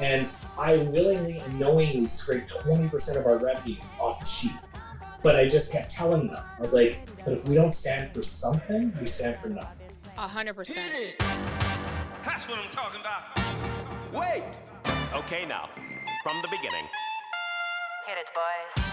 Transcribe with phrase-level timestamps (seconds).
[0.00, 4.52] And I willingly and knowingly scraped 20% of our revenue off the sheet.
[5.22, 8.22] But I just kept telling them, I was like, but if we don't stand for
[8.22, 9.88] something, we stand for nothing.
[10.16, 10.92] Hundred percent.
[12.24, 13.38] That's what I'm talking about.
[14.12, 14.44] Wait!
[15.14, 15.68] Okay, now,
[16.22, 16.84] from the beginning.
[18.06, 18.84] Hit it, boys.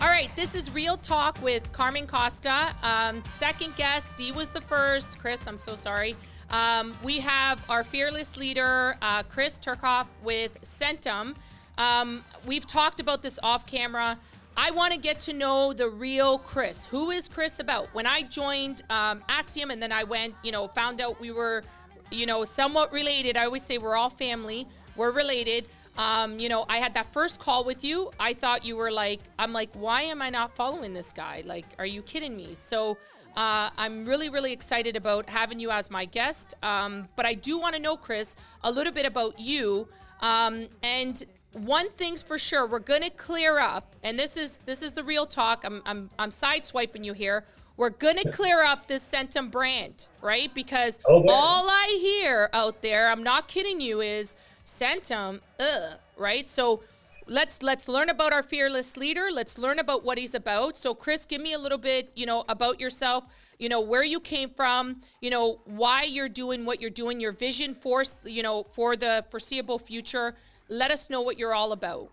[0.00, 2.74] All right, this is Real Talk with Carmen Costa.
[2.82, 5.18] Um, second guest, Dee was the first.
[5.18, 6.16] Chris, I'm so sorry.
[6.52, 11.34] Um, we have our fearless leader, uh, Chris Turcotte with Centum.
[11.78, 14.18] Um, we've talked about this off camera.
[14.54, 16.84] I want to get to know the real Chris.
[16.84, 17.88] Who is Chris about?
[17.94, 21.64] When I joined um, Axiom and then I went, you know, found out we were,
[22.10, 23.38] you know, somewhat related.
[23.38, 25.68] I always say we're all family, we're related.
[25.96, 28.10] Um, you know, I had that first call with you.
[28.20, 31.42] I thought you were like, I'm like, why am I not following this guy?
[31.46, 32.54] Like, are you kidding me?
[32.54, 32.98] So
[33.36, 36.54] uh, I'm really, really excited about having you as my guest.
[36.62, 39.88] Um, but I do want to know, Chris, a little bit about you.
[40.20, 41.22] Um, and
[41.52, 45.26] one thing's for sure, we're gonna clear up, and this is this is the real
[45.26, 45.64] talk.
[45.64, 47.44] I'm I'm I'm sideswiping you here.
[47.76, 50.52] We're gonna clear up this Centum brand, right?
[50.54, 51.28] Because Okay.
[51.32, 56.48] all I hear out there, I'm not kidding you, is Centum, ugh, right?
[56.48, 56.82] So
[57.26, 59.28] let's let's learn about our fearless leader.
[59.30, 60.76] Let's learn about what he's about.
[60.76, 63.24] So Chris, give me a little bit, you know, about yourself.
[63.58, 65.00] You know where you came from.
[65.20, 67.20] You know why you're doing what you're doing.
[67.20, 70.34] Your vision for you know for the foreseeable future.
[70.68, 72.10] Let us know what you're all about.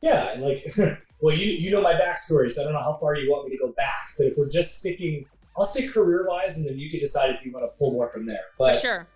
[0.00, 0.66] Yeah, and like,
[1.20, 3.56] well, you you know my backstory, so I don't know how far you want me
[3.56, 4.14] to go back.
[4.16, 5.24] But if we're just sticking,
[5.56, 8.08] I'll stick career wise, and then you can decide if you want to pull more
[8.08, 8.40] from there.
[8.56, 9.08] For sure.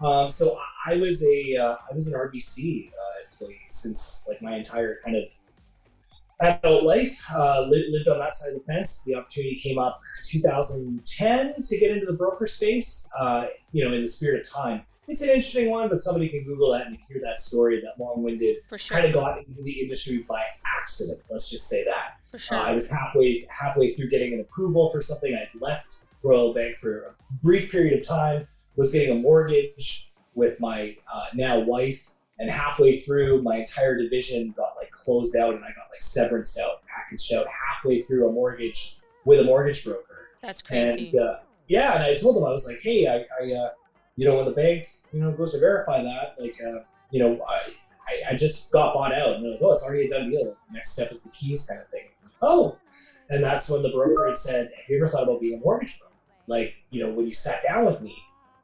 [0.00, 2.90] um, so I was a uh, I was an RBC
[3.66, 5.32] since like my entire kind of
[6.40, 7.24] adult life.
[7.34, 9.02] Uh, lived, lived on that side of the fence.
[9.04, 13.10] The opportunity came up 2010 to get into the broker space.
[13.18, 16.44] Uh, you know, in the spirit of time, it's an interesting one, but somebody can
[16.44, 18.96] Google that and hear that story, that long-winded sure.
[18.96, 20.42] kind of got into the industry by
[20.80, 21.20] accident.
[21.30, 22.18] Let's just say that.
[22.30, 22.58] For sure.
[22.58, 25.34] Uh, I was halfway halfway through getting an approval for something.
[25.34, 28.46] I'd left Royal Bank for a brief period of time.
[28.76, 34.54] Was getting a mortgage with my uh, now wife, and halfway through, my entire division
[34.56, 38.32] got like closed out, and I got like severance out, packaged out halfway through a
[38.32, 40.28] mortgage with a mortgage broker.
[40.42, 41.10] That's crazy.
[41.10, 43.70] And uh, yeah, and I told them I was like, hey, I, I uh,
[44.16, 47.44] you know, when the bank, you know, goes to verify that, like, uh, you know,
[47.48, 47.72] I,
[48.08, 50.44] I, I just got bought out, and they're like, oh, it's already a done deal.
[50.44, 52.08] The next step is the keys, kind of thing.
[52.40, 52.78] Oh,
[53.30, 55.98] and that's when the broker had said, have you ever thought about being a mortgage
[55.98, 56.14] broker?
[56.46, 58.16] Like, you know, when you sat down with me,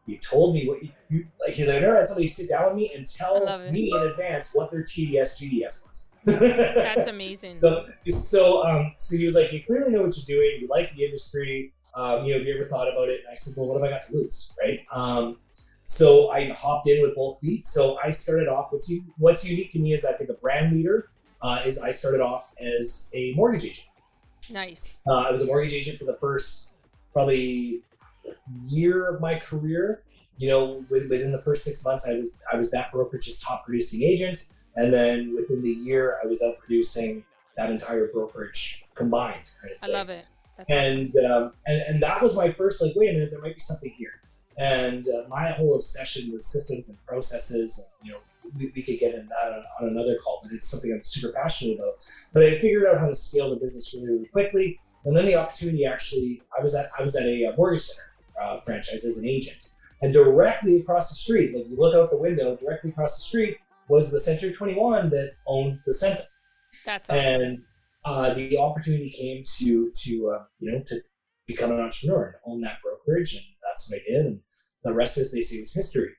[0.06, 1.54] you told me what you, you like.
[1.54, 4.53] He's like, I never had somebody sit down with me and tell me in advance
[4.54, 6.10] what their TDS GDS was.
[6.25, 7.56] That's amazing.
[7.56, 10.59] So, so, um, so he was like, you clearly know what you're doing.
[10.60, 11.72] You like the industry.
[11.94, 13.20] Um, you know, have you ever thought about it?
[13.20, 14.81] And I said, well, what have I got to lose, right?
[14.92, 15.38] Um,
[15.87, 17.66] so I hopped in with both feet.
[17.66, 18.72] So I started off.
[18.72, 21.06] What's u- what's unique to me is I think a brand leader
[21.42, 23.86] uh, is I started off as a mortgage agent.
[24.50, 25.03] nice.
[25.06, 26.71] Uh, I was a mortgage agent for the first
[27.12, 27.81] probably
[28.67, 30.03] year of my career.
[30.37, 33.65] You know, with- within the first six months, I was I was that brokerage's top
[33.65, 37.25] producing agent, and then within the year, I was out producing
[37.57, 39.53] that entire brokerage combined.
[39.61, 40.25] Kind of I love it.
[40.57, 40.99] That's awesome.
[40.99, 43.61] And, um, and and that was my first like, wait a minute, there might be
[43.61, 44.21] something here.
[44.57, 48.19] And uh, my whole obsession with systems and processes, and, you know,
[48.57, 51.33] we, we could get into that on, on another call, but it's something I'm super
[51.33, 52.05] passionate about.
[52.33, 54.79] But I figured out how to scale the business really, really quickly.
[55.05, 58.11] And then the opportunity actually, I was at I was at a, uh mortgage center
[58.41, 59.72] uh, franchise as an agent,
[60.03, 63.56] and directly across the street, like you look out the window, directly across the street
[63.89, 66.22] was the Century 21 that owned the center
[66.87, 67.43] That's awesome.
[67.43, 67.65] and
[68.06, 71.00] uh, the opportunity came to to uh, you know to
[71.47, 74.27] become an entrepreneur and own that brokerage, and that's what I did.
[74.27, 74.41] And
[74.84, 76.11] the rest, as they say, is history.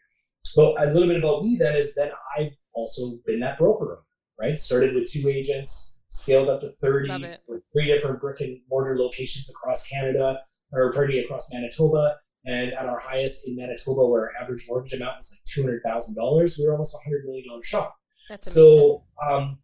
[0.56, 4.06] But a little bit about me then is that I've also been that broker
[4.40, 4.60] right?
[4.60, 7.10] Started with two agents, scaled up to thirty
[7.48, 10.40] with three different brick and mortar locations across Canada,
[10.76, 12.18] or me, across Manitoba.
[12.48, 15.82] And at our highest in Manitoba, where our average mortgage amount was like two hundred
[15.84, 17.96] thousand dollars, we were almost a hundred million dollar shop.
[18.30, 18.78] That's amazing.
[18.78, 19.58] So, um,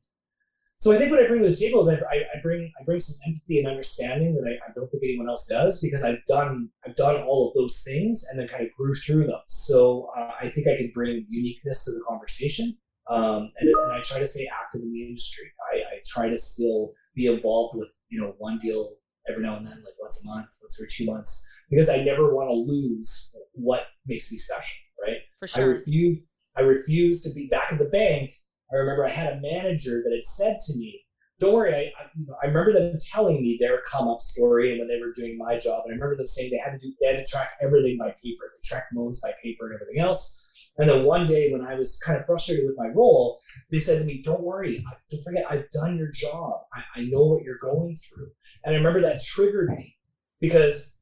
[0.82, 2.84] so I think what I bring to the table is I, I, I bring I
[2.84, 6.26] bring some empathy and understanding that I, I don't think anyone else does because I've
[6.28, 9.42] done I've done all of those things and then kind of grew through them.
[9.48, 12.76] So uh, I think I can bring uniqueness to the conversation,
[13.12, 15.46] um, and, and I try to stay active in the industry.
[15.72, 18.96] I, I try to still be involved with you know one deal
[19.32, 22.34] every now and then, like once a month, once every two months, because I never
[22.36, 25.18] want to lose what makes me special, right?
[25.40, 25.64] For sure.
[25.64, 26.28] I refuse.
[26.58, 28.34] I refuse to be back at the bank.
[28.74, 31.02] I remember I had a manager that had said to me,
[31.40, 34.72] "Don't worry." I, I, you know, I remember them telling me their come up story
[34.72, 35.84] and when they were doing my job.
[35.86, 38.10] And I remember them saying they had to do they had to track everything by
[38.24, 38.52] paper.
[38.54, 40.41] They tracked loans by paper and everything else.
[40.78, 43.40] And then one day when I was kind of frustrated with my role,
[43.70, 46.62] they said to me, Don't worry, don't forget, I've done your job.
[46.74, 48.30] I, I know what you're going through.
[48.64, 49.98] And I remember that triggered me
[50.40, 50.98] because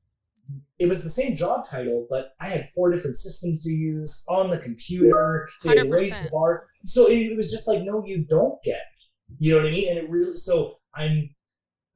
[0.79, 4.49] it was the same job title, but I had four different systems to use on
[4.49, 5.47] the computer.
[5.63, 6.67] They had raised the bar.
[6.85, 9.37] So it, it was just like, no, you don't get me.
[9.37, 9.89] You know what I mean?
[9.89, 11.29] And it really so I'm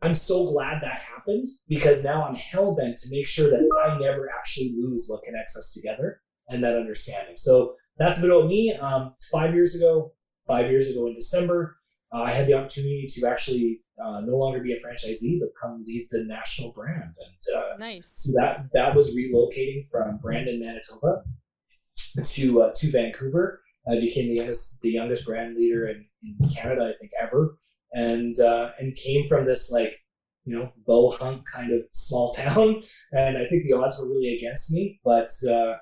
[0.03, 3.97] I'm so glad that happened because now I'm hell bent to make sure that I
[3.97, 7.35] never actually lose what connects us together and that understanding.
[7.37, 8.75] So that's a bit about me.
[8.81, 10.13] Um, five years ago,
[10.47, 11.77] five years ago in December,
[12.13, 15.83] uh, I had the opportunity to actually uh, no longer be a franchisee, but come
[15.85, 17.03] lead the national brand.
[17.03, 18.11] And uh, Nice.
[18.15, 21.23] so that that was relocating from Brandon, Manitoba,
[22.25, 23.61] to uh, to Vancouver.
[23.89, 27.57] I became the youngest the youngest brand leader in, in Canada, I think, ever,
[27.91, 29.93] and uh, and came from this like
[30.45, 32.81] you know bow hunt kind of small town,
[33.11, 35.75] and I think the odds were really against me, but uh,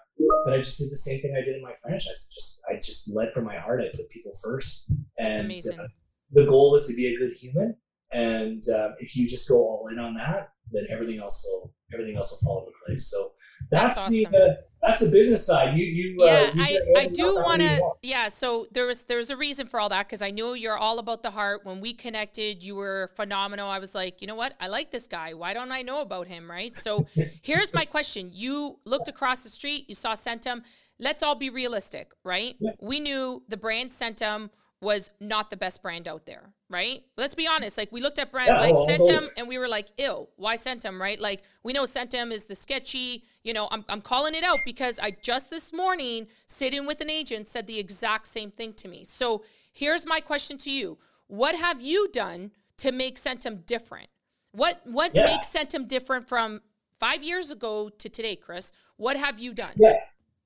[0.46, 2.30] but I just did the same thing I did in my franchise.
[2.34, 3.82] Just I just led from my heart.
[3.82, 5.80] I put people first, That's and amazing.
[5.80, 5.88] uh,
[6.32, 7.76] the goal was to be a good human,
[8.12, 12.16] and uh, if you just go all in on that, then everything else will everything
[12.18, 13.10] else will fall into place.
[13.10, 13.34] So
[13.70, 15.78] that's, That's the uh, that's the business side.
[15.78, 17.92] You you yeah, uh, you I, I do want what do you to.
[18.02, 20.78] Yeah, so there was there was a reason for all that because I knew you're
[20.78, 21.62] all about the heart.
[21.64, 23.70] When we connected, you were phenomenal.
[23.70, 24.56] I was like, you know what?
[24.60, 25.34] I like this guy.
[25.34, 26.50] Why don't I know about him?
[26.50, 26.76] Right.
[26.76, 27.08] So
[27.42, 30.64] here's my question: You looked across the street, you saw Centum.
[31.00, 32.56] Let's all be realistic, right?
[32.60, 32.72] Yeah.
[32.80, 34.50] We knew the brand Centum
[34.82, 37.04] was not the best brand out there, right?
[37.18, 37.78] Let's be honest.
[37.78, 40.30] Like we looked at brand Yeah, like well, I'll Centum and we were like, ill.
[40.38, 41.20] Why Centum, right?
[41.20, 44.98] Like we know Centum is the sketchy, you know, I'm, I'm calling it out because
[45.00, 49.04] I just this morning sitting with an agent said the exact same thing to me.
[49.04, 50.98] So here's my question to you.
[51.28, 54.08] What have you done to make Centum different?
[54.54, 55.26] What what Yeah.
[55.26, 56.62] makes Centum different from
[57.00, 58.72] five years ago to today, Chris?
[58.98, 59.74] What have you done?
[59.78, 59.94] Yeah.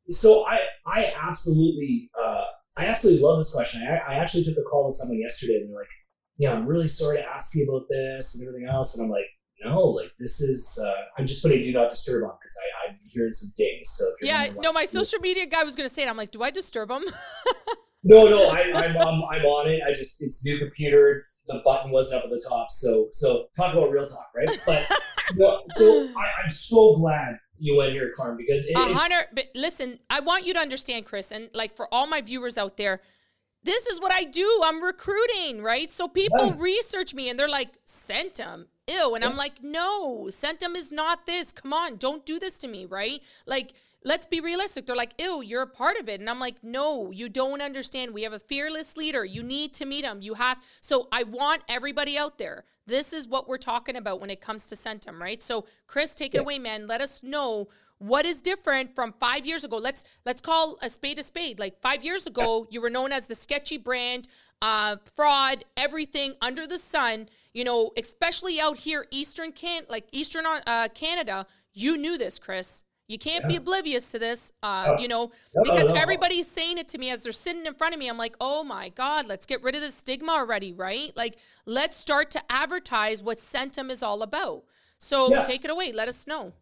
[0.09, 2.43] So I I absolutely uh,
[2.77, 3.81] I absolutely love this question.
[3.81, 5.87] I, I actually took a call with someone yesterday, and they're like,
[6.37, 9.25] "Yeah, I'm really sorry to ask you about this and everything else," and I'm like.
[9.63, 10.79] No, like this is.
[10.85, 12.55] Uh, I'm just putting do not disturb on because
[12.87, 13.89] I'm hearing some dings.
[13.95, 16.09] So if you're Yeah, no, my social media guy was gonna say it.
[16.09, 17.03] I'm like, do I disturb him?
[18.07, 19.81] No, no, I, I'm um, I'm on it.
[19.83, 21.25] I just it's new computer.
[21.47, 24.47] The button wasn't up at the top, so so talk about real talk, right?
[24.63, 24.87] But
[25.35, 29.29] no, so I, I'm so glad you went here, Carm, because it, A hundred.
[29.33, 32.77] But listen, I want you to understand, Chris, and like for all my viewers out
[32.77, 33.01] there,
[33.65, 34.61] this is what I do.
[34.63, 35.91] I'm recruiting, right?
[35.91, 36.55] So people Yeah.
[36.57, 39.15] research me and they're like, Centum, ew.
[39.15, 41.51] And I'm like, no, Centum is not this.
[41.51, 43.21] Come on, don't do this to me, right?
[43.45, 43.73] Like,
[44.03, 44.85] let's be realistic.
[44.85, 46.19] They're like, ew, you're a part of it.
[46.19, 48.13] And I'm like, no, you don't understand.
[48.13, 49.25] We have a fearless leader.
[49.25, 50.21] You need to meet him.
[50.21, 50.57] You have.
[50.79, 52.65] So I want everybody out there.
[52.87, 55.41] This is what we're talking about when it comes to Centum, right?
[55.41, 56.85] So, Chris, take it away, man.
[56.85, 57.67] Let us know
[57.99, 59.77] what is different from five years ago.
[59.77, 61.59] Let's let's call a spade a spade.
[61.59, 64.27] Like five years ago, you were known as the sketchy brand,
[64.61, 67.29] uh, fraud, everything under the sun.
[67.53, 71.45] You know, especially out here, Eastern can like Eastern uh, Canada.
[71.73, 72.83] You knew this, Chris.
[73.07, 74.51] You can't be oblivious to this.
[74.63, 74.97] Uh, Oh.
[74.99, 77.99] you know, No, because everybody's saying it to me as they're sitting in front of
[77.99, 78.07] me.
[78.07, 81.11] I'm like, oh my God, let's get rid of the stigma already, right?
[81.15, 81.37] Like,
[81.67, 84.63] let's start to advertise what Centum is all about.
[84.97, 85.41] So Yeah.
[85.41, 85.91] take it away.
[85.91, 86.53] Let us know.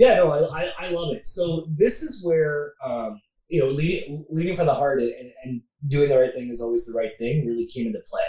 [0.00, 1.26] Yeah, no, I, I, I love it.
[1.26, 5.12] So this is where um, you know leading leading from the heart and,
[5.44, 8.22] and doing the right thing is always the right thing really came into play.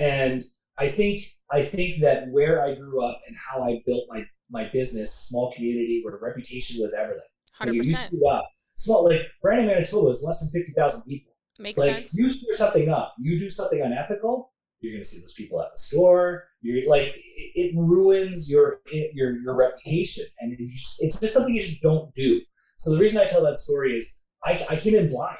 [0.00, 0.44] And
[0.78, 4.68] I think I think that where I grew up and how I built my my
[4.72, 7.22] business, small community where reputation was everything.
[7.60, 10.74] Like Hundred if you percent screw up, small like Brandon, Manitoba is less than fifty
[10.76, 11.34] thousand people.
[11.60, 12.18] makes like sense.
[12.18, 15.80] you screw something up, you do something unethical, you're gonna see those people at the
[15.80, 16.44] store.
[16.60, 18.80] You're like it, ruins your
[19.12, 22.40] your your reputation, and it just, it's just something you just don't do.
[22.76, 25.38] So the reason I tell that story is I, I came in blind.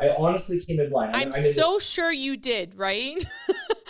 [0.00, 1.14] I honestly came in blind.
[1.14, 3.24] I'm in so sure you did, right?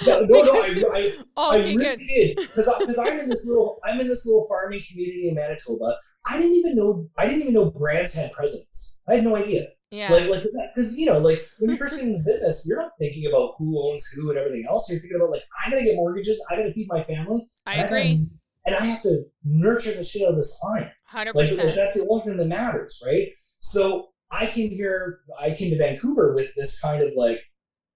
[0.06, 4.00] no, no, no, I, I, Oh, I really did because I'm in this little I'm
[4.00, 5.97] in this little farming community in Manitoba.
[6.26, 9.00] I didn't even know I didn't even know brands had presidents.
[9.09, 9.66] I had no idea.
[9.92, 10.11] Yeah.
[10.11, 10.42] Like, like,
[10.75, 13.56] because you know, like when you're first getting in the business, you're not thinking about
[13.58, 14.90] who owns who and everything else.
[14.90, 17.46] You're thinking about like, I gotta get mortgages, I gotta feed my family.
[17.66, 18.26] I and gotta- agree.
[18.64, 20.90] and I have to nurture the shit out of this client.
[21.04, 21.76] Hundred like, percent.
[21.76, 23.28] that's the only thing that matters, right?
[23.61, 27.40] So I came here, I came to Vancouver with this kind of like,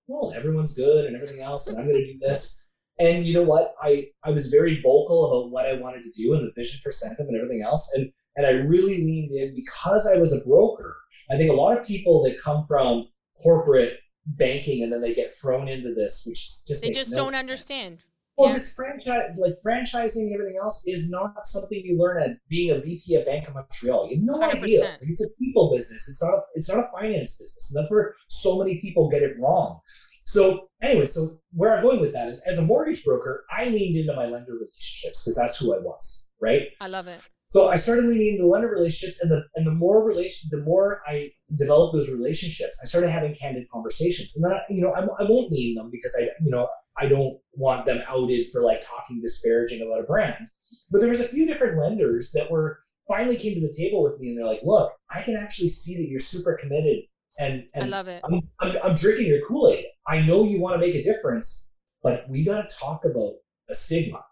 [0.06, 2.62] well, everyone's good and everything else, and I'm gonna do this.
[2.98, 3.74] And you know what?
[3.82, 6.90] I I was very vocal about what I wanted to do and the vision for
[6.90, 10.96] Centum and everything else, and and I really leaned in because I was a broker.
[11.30, 13.08] I think a lot of people that come from
[13.42, 17.16] corporate banking and then they get thrown into this, which is just They just no
[17.16, 17.40] don't sense.
[17.40, 17.98] understand.
[18.36, 18.54] Well, Yeah.
[18.54, 22.78] this franchise, like franchising and everything else, is not something you learn at being a
[22.80, 24.10] VP at Bank of Montreal.
[24.10, 24.64] You have no 100%.
[24.64, 24.80] idea.
[25.00, 26.08] Like, it's a people business.
[26.08, 26.34] It's not.
[26.34, 29.80] A, it's not a finance business, and that's where so many people get it wrong.
[30.24, 31.20] So anyway, so
[31.54, 34.52] where I'm going with that is, as a mortgage broker, I leaned into my lender
[34.54, 36.68] relationships because that's who I was, right?
[36.80, 37.20] I love it.
[37.56, 41.00] So I started leaning into lender relationships, and the and the more relation, the more
[41.06, 44.36] I developed those relationships, I started having candid conversations.
[44.36, 47.06] And then I, you know, I, I won't name them because I, you know, I
[47.06, 50.48] don't want them outed for like talking disparaging about a brand.
[50.90, 54.20] But there was a few different lenders that were finally came to the table with
[54.20, 57.04] me, and they're like, "Look, I can actually see that you're super committed,
[57.38, 58.20] and I love it.
[58.22, 59.86] I'm, I'm, I'm drinking your Kool Aid.
[60.06, 61.72] I know you want to make a difference,
[62.02, 63.32] but we got to talk about
[63.70, 64.22] a stigma.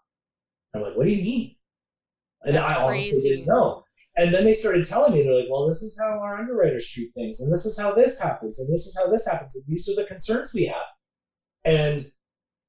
[0.75, 1.54] I'm like, what do you mean?
[2.45, 3.29] And That's I honestly crazy.
[3.29, 3.83] didn't know.
[4.17, 7.11] And then they started telling me, they're like, well, this is how our underwriters treat
[7.15, 9.89] things, and this is how this happens, and this is how this happens, and these
[9.89, 10.85] are the concerns we have.
[11.65, 12.01] And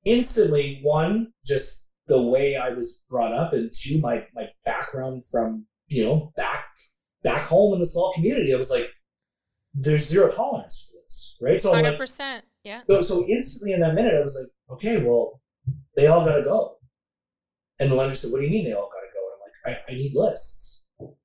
[0.05, 5.67] instantly, one, just the way I was brought up, and two, my my background from
[5.87, 6.65] you know back
[7.23, 8.91] back home in the small community, I was like,
[9.75, 11.61] there's zero tolerance for this, right?
[11.61, 12.45] So I'm Hundred like, percent.
[12.65, 12.81] Yeah.
[12.91, 14.37] so, so instantly in that minute, I was
[14.69, 15.41] like, okay, well,
[15.95, 16.79] they all got to go.
[17.79, 18.91] And the lender said, what do you mean they all
[19.67, 20.85] I, I need lists.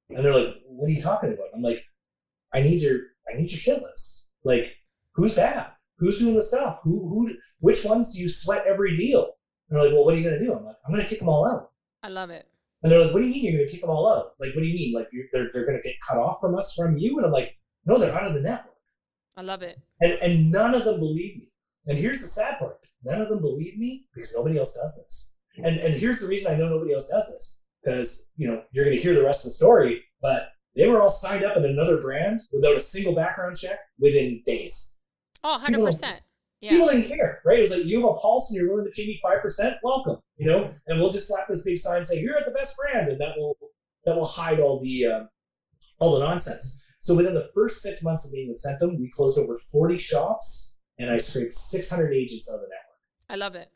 [0.10, 1.48] And they're like, what are you talking about?
[1.56, 1.84] I'm like,
[2.54, 4.28] I need your, I need your shit list.
[4.44, 4.72] Like,
[5.14, 5.68] who's bad?
[6.00, 6.80] Who's doing the stuff?
[6.84, 9.24] Who, who, which ones do you sweat every deal?
[9.70, 10.54] And they're like, well, what are you going to do?
[10.54, 11.72] I'm like, I'm going to kick them all out.
[12.04, 12.48] I love it.
[12.84, 14.32] And they're like, what do you mean you're going to kick them all out?
[14.40, 14.94] Like, what do you mean?
[14.96, 17.18] Like, you're, they're, they're going to get cut off from us, from you?
[17.18, 17.56] And I'm like,
[17.86, 18.76] no, they're out of the network.
[19.38, 19.80] I love it.
[20.02, 21.48] And, and none of them believe me.
[21.88, 25.36] And here's the sad part none of them believe me because nobody else does this.
[25.58, 28.86] And, and here's the reason I know nobody else does this because, you know, you're
[28.86, 31.66] going to hear the rest of the story, but they were all signed up in
[31.66, 34.98] another brand without a single background check within days.
[35.44, 36.22] Oh, 100 percent.
[36.62, 36.92] People Yeah.
[36.94, 37.58] didn't care, right?
[37.58, 40.18] It was like, you have a pulse and you're willing to pay me 5%, welcome,
[40.38, 43.10] you know, and we'll just slap this big sign saying, you're at the best brand.
[43.10, 43.58] And that will,
[44.06, 45.20] that will hide all the, uh,
[46.00, 46.84] all the nonsense.
[47.00, 50.78] So within the first six months of being with Centum, we closed over 40 shops
[51.00, 53.00] and I scraped 600 agents out of the network.
[53.30, 53.70] I love it.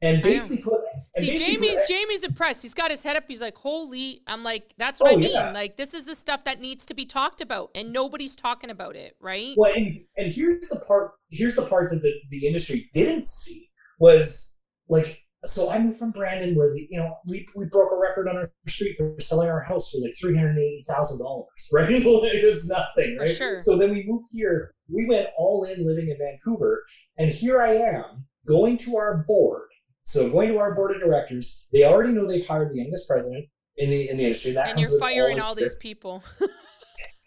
[0.00, 0.80] And basically put.
[1.14, 2.62] And See, Jamie's Jamie's impressed.
[2.62, 3.24] He's got his head up.
[3.28, 5.30] He's like, "Holy!" I'm like, "That's what Oh, I mean.
[5.32, 5.52] yeah.
[5.52, 8.96] Like, this is the stuff that needs to be talked about, and nobody's talking about
[8.96, 11.12] it, right?" Well, and, and here's the part.
[11.30, 14.56] Here's the part that the, the industry didn't see was
[14.88, 15.18] like.
[15.44, 18.36] So I moved from Brandon, where the you know we, we broke a record on
[18.36, 21.90] our street for selling our house for like three hundred eighty thousand dollars, right?
[21.90, 23.28] like, it's nothing, right?
[23.28, 23.60] sure.
[23.60, 24.72] So then we moved here.
[24.88, 26.84] We went all in, living in Vancouver,
[27.18, 29.68] and here I am going to our board.
[30.04, 33.46] So going to our board of directors, they already know they've hired the youngest president
[33.76, 34.52] in the in the industry.
[34.52, 36.22] That and you're firing its all these people.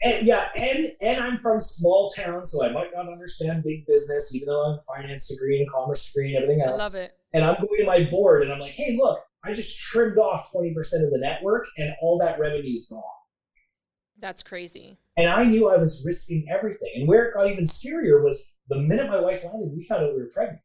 [0.01, 4.35] And yeah, and and I'm from small town, so I might not understand big business,
[4.35, 6.79] even though I'm finance degree and commerce degree and everything I else.
[6.79, 7.17] love it.
[7.33, 10.51] And I'm going to my board, and I'm like, hey, look, I just trimmed off
[10.51, 13.01] twenty percent of the network, and all that revenue's gone.
[14.19, 14.97] That's crazy.
[15.17, 16.91] And I knew I was risking everything.
[16.95, 20.13] And where it got even scarier was the minute my wife landed, we found out
[20.13, 20.61] we were pregnant.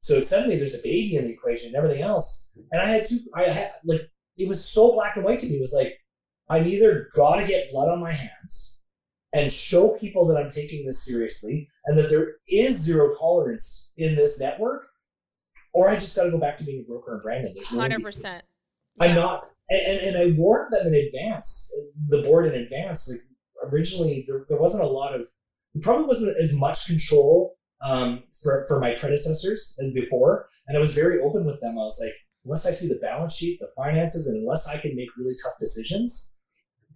[0.00, 2.50] So suddenly there's a baby in the equation and everything else.
[2.70, 5.56] And I had two, I had like, it was so black and white to me.
[5.56, 5.98] It was like,
[6.48, 8.82] I'm either got to get blood on my hands
[9.32, 14.16] and show people that I'm taking this seriously and that there is zero tolerance in
[14.16, 14.86] this network,
[15.74, 17.52] or I just got to go back to being a broker and Brandon.
[17.54, 18.04] There's no Hundred between.
[18.04, 18.44] percent.
[19.00, 21.72] I'm not, and, and, I warned them in advance,
[22.08, 23.08] the board in advance.
[23.08, 25.28] Like originally, there, there wasn't a lot of,
[25.82, 30.94] probably wasn't as much control um, for for my predecessors as before, and I was
[30.94, 31.78] very open with them.
[31.78, 34.94] I was like, unless I see the balance sheet, the finances, and unless I can
[34.96, 36.36] make really tough decisions,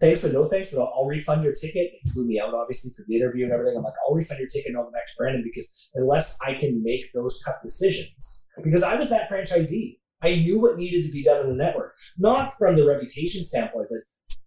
[0.01, 0.73] thanks but no thanks.
[0.73, 1.93] But I'll, I'll refund your ticket.
[1.93, 3.77] They flew me out obviously for the interview and everything.
[3.77, 6.55] I'm like, I'll refund your ticket and I'll go back to Brandon because unless I
[6.55, 9.99] can make those tough decisions, because I was that franchisee.
[10.25, 13.89] I knew what needed to be done in the network, not from the reputation standpoint,
[13.91, 13.99] but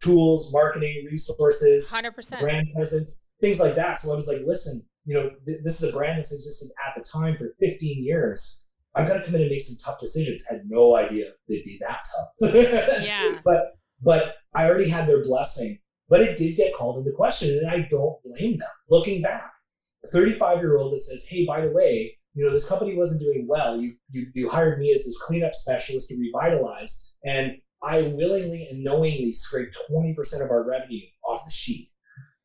[0.02, 2.42] tools, marketing, resources, Hundred percent.
[2.42, 4.00] brand presence, things like that.
[4.00, 6.94] So I was like, listen, you know, th- this is a brand that's existed at
[6.98, 8.68] the time for 15 years.
[8.96, 10.46] I've got to come in and make some tough decisions.
[10.50, 12.52] Had no idea they'd be that tough.
[13.04, 13.40] Yeah.
[13.44, 15.80] But but I already had their blessing.
[16.08, 18.70] But it did get called into question, and I don't blame them.
[18.90, 19.52] Looking back,
[20.04, 23.22] a 35 year old that says, "Hey, by the way, you know this company wasn't
[23.22, 23.80] doing well.
[23.82, 28.84] You you you hired me as this cleanup specialist to revitalize, and I willingly and
[28.84, 31.90] knowingly scraped 20% of our revenue off the sheet.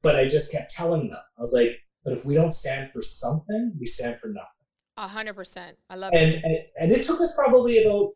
[0.02, 3.02] But I just kept telling them, I was like, but if we don't stand for
[3.02, 4.46] something, we stand for nothing.
[4.96, 5.76] A hundred percent.
[5.88, 6.22] I love it.
[6.22, 8.10] And, and and it took us probably about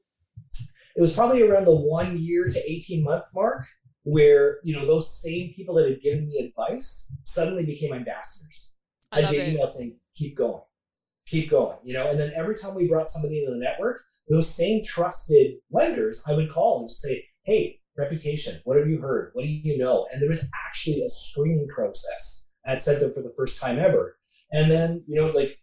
[0.96, 3.66] it was probably around the one year to 18 month mark
[4.04, 8.74] where you know those same people that had given me advice suddenly became ambassadors.
[9.12, 10.62] I I'd get emails saying, keep going.
[11.26, 12.10] keep going, you know.
[12.10, 16.34] And then every time we brought somebody into the network, those same trusted lenders, I
[16.34, 18.60] would call and just say, "Hey, reputation.
[18.64, 19.30] What have you heard?
[19.32, 23.32] What do you know?" And there was actually a screening process at Centum for the
[23.36, 24.16] first time ever.
[24.52, 25.58] And then, you know, like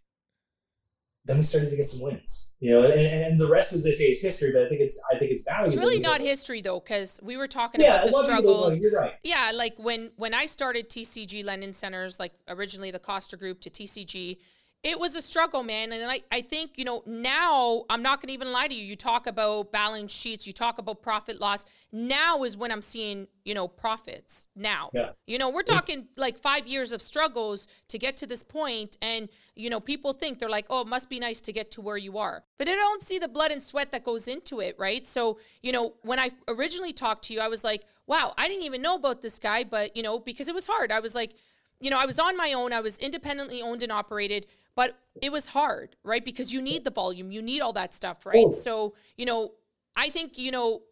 [1.24, 3.92] then we started to get some wins, you know, and, and the rest, as they
[3.92, 4.50] say, is history.
[4.52, 5.68] But I think it's, I think it's valuable.
[5.68, 6.26] It's really not know.
[6.26, 8.80] history though, because we were talking Yeah, about the struggles.
[8.92, 9.14] Right.
[9.22, 13.70] Yeah, like when when I started TCG Lending Centers, like originally the Costa Group to
[13.70, 14.38] TCG,
[14.84, 15.92] it was a struggle, man.
[15.92, 18.84] And I, I think, you know, now I'm not gonna even lie to you.
[18.84, 21.64] You talk about balance sheets, you talk about profit loss.
[21.92, 24.48] Now is when I'm seeing, you know, profits.
[24.56, 24.90] Now.
[24.92, 25.10] Yeah.
[25.26, 29.28] You know, we're talking like five years of struggles to get to this point, and
[29.54, 31.96] you know, people think they're like, "Oh, it must be nice to get to where
[31.96, 35.06] you are," but they don't see the blood and sweat that goes into it, right?
[35.06, 38.64] So, you know, when I originally talked to you, I was like, "Wow, I didn't
[38.64, 40.90] even know about this guy," but you know, because it was hard.
[40.90, 41.34] I was like,
[41.82, 42.72] you know, I was on my own.
[42.72, 46.24] I was independently owned and operated, but it was hard, right?
[46.24, 48.52] Because you need the volume, you need all that stuff, right?
[48.52, 49.52] So, you know,
[49.94, 50.82] I think, you know,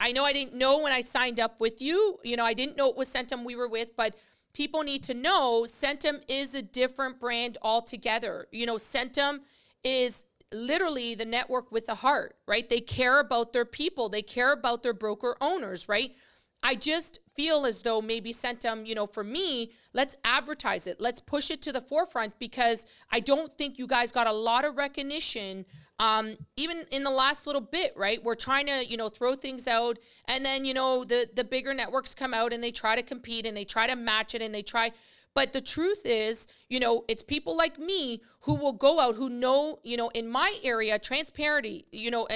[0.00, 2.18] I know I didn't know when I signed up with you.
[2.24, 4.16] You know, I didn't know it was Centum we were with, but
[4.54, 8.46] people need to know Centum is a different brand altogether.
[8.50, 9.40] You know, Centum
[9.84, 12.68] is literally the network with the heart, right?
[12.68, 16.12] They care about their people, they care about their broker owners, right?
[16.62, 21.00] I just feel as though maybe Centum, you know, for me, let's advertise it.
[21.00, 24.64] Let's push it to the forefront because I don't think you guys got a lot
[24.64, 25.64] of recognition
[26.00, 28.24] um, even in the last little bit, right?
[28.24, 31.74] We're trying to, you know, throw things out, and then you know the the bigger
[31.74, 34.54] networks come out and they try to compete and they try to match it and
[34.54, 34.92] they try.
[35.34, 39.28] But the truth is, you know, it's people like me who will go out who
[39.28, 42.26] know, you know, in my area, transparency, you know,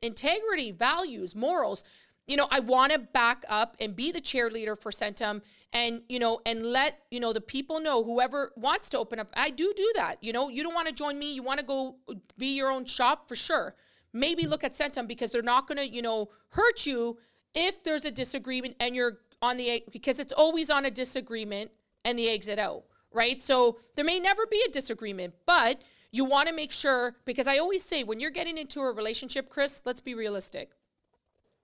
[0.00, 1.84] integrity, values, morals.
[2.28, 6.18] You know, I want to back up and be the cheerleader for Centum and, you
[6.20, 9.28] know, and let, you know, the people know whoever wants to open up.
[9.34, 10.22] I do do that.
[10.22, 11.32] You know, you don't want to join me.
[11.32, 11.96] You want to go
[12.38, 13.74] be your own shop for sure.
[14.12, 17.18] Maybe look at Centum because they're not going to, you know, hurt you
[17.54, 21.72] if there's a disagreement and you're on the, because it's always on a disagreement
[22.04, 23.42] and the exit out, right?
[23.42, 27.58] So there may never be a disagreement, but you want to make sure, because I
[27.58, 30.70] always say when you're getting into a relationship, Chris, let's be realistic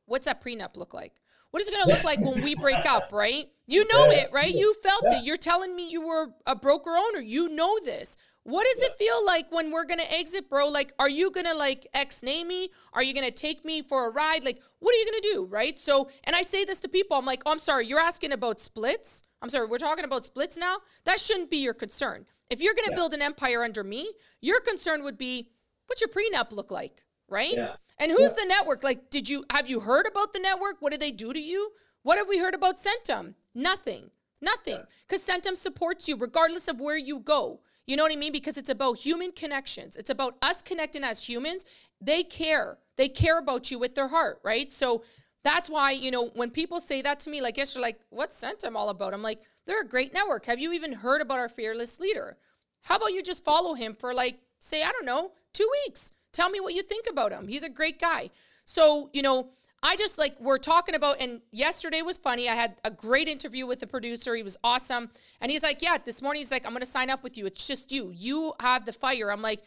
[0.09, 1.13] what's that prenup look like?
[1.51, 3.49] What is it going to look like when we break up, right?
[3.67, 4.19] You know Yeah.
[4.23, 4.53] it, right?
[4.55, 5.19] You felt Yeah.
[5.19, 5.25] it.
[5.25, 7.21] You're telling me you were a broker owner.
[7.21, 8.17] You know this.
[8.45, 10.69] What does it feel like when we're going to exit, bro?
[10.69, 12.71] Like, are you going to like ex name me?
[12.95, 14.43] Are you going to take me for a ride?
[14.45, 15.79] Like, what are you going to do, right?
[15.79, 18.59] So, and I say this to people I'm like, oh, I'm sorry, you're asking about
[18.59, 19.23] splits?
[19.43, 20.79] I'm sorry, we're talking about splits now?
[21.05, 22.25] That shouldn't be your concern.
[22.51, 22.97] If you're going to Yeah.
[22.97, 25.51] build an empire under me, your concern would be,
[25.87, 27.55] what's your prenup look like, right?
[27.55, 27.77] Yeah.
[27.99, 28.85] And who's the network?
[28.85, 30.77] Like, did you have you heard about the network?
[30.81, 31.73] What did they do to you?
[32.03, 33.35] What have we heard about Centum?
[33.55, 34.11] Nothing.
[34.41, 34.79] Nothing.
[35.07, 37.61] Because Centum supports you regardless of where you go.
[37.87, 38.33] You know what I mean?
[38.33, 39.97] Because it's about human connections.
[39.97, 41.65] It's about us connecting as humans.
[42.01, 42.79] They care.
[42.97, 44.71] They care about you with their heart, right?
[44.71, 45.03] So
[45.43, 48.41] that's why, you know, when people say that to me, like, yes, you're like, what's
[48.41, 49.15] Centum all about?
[49.15, 50.47] I'm like, they're a great network.
[50.47, 52.37] Have you even heard about our fearless leader?
[52.83, 56.13] How about you just follow him for like, say, I don't know, two weeks?
[56.33, 57.49] Tell me what you think about him.
[57.49, 58.31] He's a great guy.
[58.65, 59.51] So, you know,
[59.83, 62.49] I just like, we're talking about, and yesterday was funny.
[62.49, 64.35] I had a great interview with the producer.
[64.35, 65.11] He was awesome.
[65.41, 67.47] And he's like, Yeah, this morning he's like, I'm going to sign up with you.
[67.47, 68.13] It's just you.
[68.15, 69.31] You have the fire.
[69.31, 69.63] I'm like,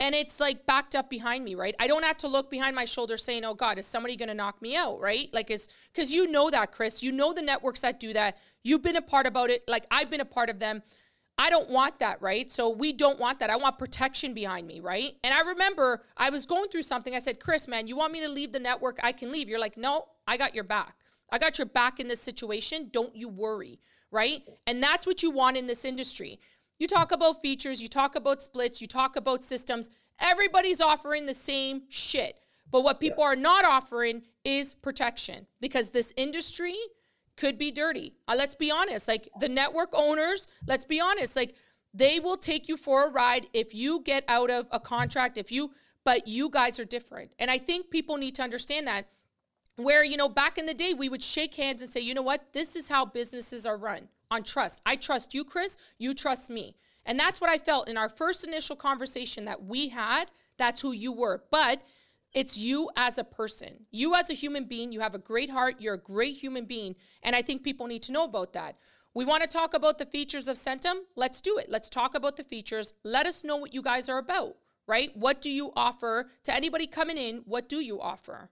[0.00, 1.76] and it's like backed up behind me, right?
[1.78, 4.34] I don't have to look behind my shoulder saying, "Oh God, is somebody going to
[4.34, 5.28] knock me out?" Right?
[5.34, 7.02] Like, it's because you know that, Chris.
[7.02, 8.38] You know the networks that do that.
[8.62, 9.62] You've been a part about it.
[9.68, 10.82] Like I've been a part of them.
[11.40, 12.50] I don't want that, right?
[12.50, 13.48] So we don't want that.
[13.48, 15.14] I want protection behind me, right?
[15.24, 17.14] And I remember I was going through something.
[17.14, 19.00] I said, Chris, man, you want me to leave the network?
[19.02, 19.48] I can leave.
[19.48, 20.96] You're like, no, I got your back.
[21.32, 22.90] I got your back in this situation.
[22.92, 24.42] Don't you worry, right?
[24.66, 26.38] And that's what you want in this industry.
[26.78, 29.88] You talk about features, you talk about splits, you talk about systems.
[30.18, 32.38] Everybody's offering the same shit.
[32.70, 36.76] But what people are not offering is protection because this industry
[37.40, 38.12] could be dirty.
[38.28, 39.08] Uh, let's be honest.
[39.08, 41.34] Like the network owners, let's be honest.
[41.34, 41.54] Like
[41.92, 45.50] they will take you for a ride if you get out of a contract, if
[45.50, 45.72] you,
[46.04, 47.32] but you guys are different.
[47.38, 49.06] And I think people need to understand that.
[49.76, 52.22] Where, you know, back in the day, we would shake hands and say, you know
[52.22, 54.82] what, this is how businesses are run on trust.
[54.84, 55.78] I trust you, Chris.
[55.98, 56.76] You trust me.
[57.06, 60.30] And that's what I felt in our first initial conversation that we had.
[60.58, 61.42] That's who you were.
[61.50, 61.80] But
[62.34, 63.86] it's you as a person.
[63.90, 65.76] You as a human being, you have a great heart.
[65.80, 66.94] You're a great human being.
[67.22, 68.76] And I think people need to know about that.
[69.14, 71.00] We want to talk about the features of Centum.
[71.16, 71.66] Let's do it.
[71.68, 72.94] Let's talk about the features.
[73.04, 75.10] Let us know what you guys are about, right?
[75.16, 77.42] What do you offer to anybody coming in?
[77.44, 78.50] What do you offer?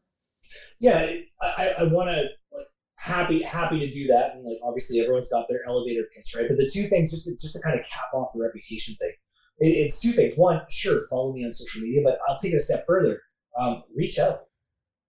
[0.80, 1.06] yeah,
[1.40, 2.22] I, I want to
[2.56, 6.48] like happy happy to do that, and like obviously everyone's got their elevator pitch, right?
[6.48, 9.12] But the two things, just to, just to kind of cap off the reputation thing,
[9.58, 10.34] it, it's two things.
[10.36, 13.20] One, sure, follow me on social media, but I'll take it a step further.
[13.58, 14.42] Um, reach out.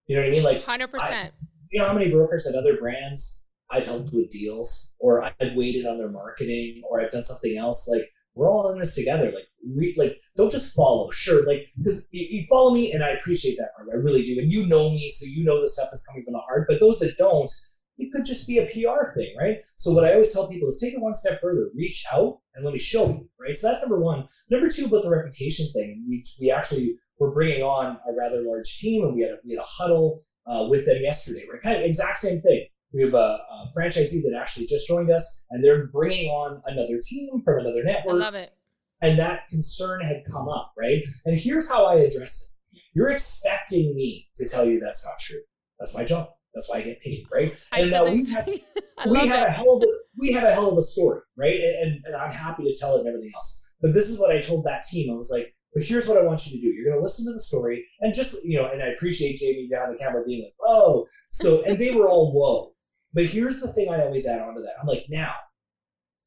[0.06, 0.42] You know what I mean?
[0.42, 1.32] Like, Hundred percent.
[1.70, 5.86] you know how many brokers at other brands I've helped with deals, or I've waited
[5.86, 7.88] on their marketing, or I've done something else.
[7.88, 9.26] Like, we're all in this together.
[9.26, 11.10] Like, re- like don't just follow.
[11.10, 13.88] Sure, like because you, you follow me, and I appreciate that part.
[13.92, 16.32] I really do, and you know me, so you know the stuff is coming from
[16.32, 16.66] the heart.
[16.68, 17.50] But those that don't,
[17.98, 19.58] it could just be a PR thing, right?
[19.76, 22.64] So what I always tell people is take it one step further, reach out, and
[22.64, 23.56] let me show you, right?
[23.56, 24.26] So that's number one.
[24.50, 26.04] Number two about the reputation thing.
[26.08, 29.52] We we actually were bringing on a rather large team, and we had a, we
[29.54, 31.62] had a huddle uh, with them yesterday, right?
[31.62, 32.66] Kind of exact same thing.
[32.92, 36.98] We have a, a franchisee that actually just joined us, and they're bringing on another
[37.06, 38.52] team from another I network love it.
[39.02, 41.02] and that concern had come up, right?
[41.26, 42.80] And here's how I address it.
[42.94, 45.40] You're expecting me to tell you that's not true.
[45.78, 46.30] That's my job.
[46.54, 47.56] That's why I get paid, right?
[47.70, 48.46] I and the we had,
[49.10, 49.86] we had a hell of a,
[50.18, 51.54] we had a hell of a story, right?
[51.54, 53.70] And, and, and I'm happy to tell it and everything else.
[53.80, 55.12] But this is what I told that team.
[55.12, 56.72] I was like, but here's what I want you to do.
[56.72, 59.68] You're going to listen to the story and just, you know, and I appreciate Jamie
[59.70, 62.72] behind the camera being like, oh, so, and they were all, whoa.
[63.12, 64.74] But here's the thing I always add on to that.
[64.80, 65.34] I'm like, now,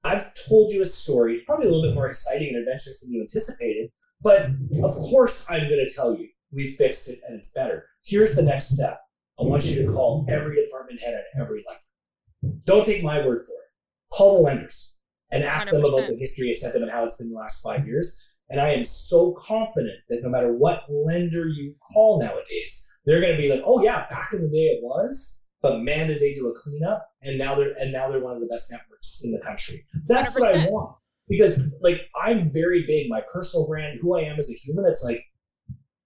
[0.03, 3.21] I've told you a story, probably a little bit more exciting and adventurous than you
[3.21, 3.89] anticipated,
[4.21, 4.49] but
[4.83, 7.85] of course I'm going to tell you we fixed it and it's better.
[8.05, 8.99] Here's the next step.
[9.39, 12.59] I want you to call every department head at every level.
[12.65, 14.15] Don't take my word for it.
[14.15, 14.95] Call the lenders
[15.31, 17.87] and ask them about the history of Centum and how it's been the last five
[17.87, 18.23] years.
[18.53, 23.35] And I am so confident that no matter what lender you call nowadays, they're going
[23.35, 26.35] to be like, "Oh yeah, back in the day it was, but man, did they
[26.35, 29.31] do a cleanup?" And now they're and now they're one of the best networks in
[29.31, 29.83] the country.
[30.05, 30.95] That's what I want
[31.27, 33.09] because, like, I'm very big.
[33.09, 35.23] My personal brand, who I am as a human, it's like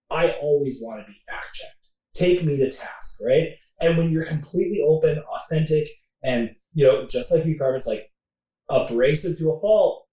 [0.09, 1.89] I always want to be fact checked.
[2.13, 3.49] Take me to task, right?
[3.81, 5.89] And when you're completely open, authentic,
[6.23, 8.09] and you know, just like you, Carmen's like
[8.69, 10.07] abrasive to a fault,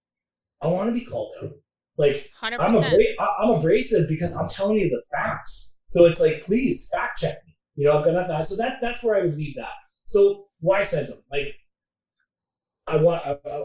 [0.61, 1.51] I want to be called out.
[1.97, 2.93] Like Hundred I'm, percent.
[2.93, 5.77] abra- I- I'm abrasive because I'm telling you the facts.
[5.87, 7.55] So it's like, please fact check me.
[7.75, 8.45] You know, I've got nothing.
[8.45, 9.73] So that that's where I would leave that.
[10.05, 11.19] So why Centum?
[11.31, 11.53] Like,
[12.87, 13.63] I want I, I,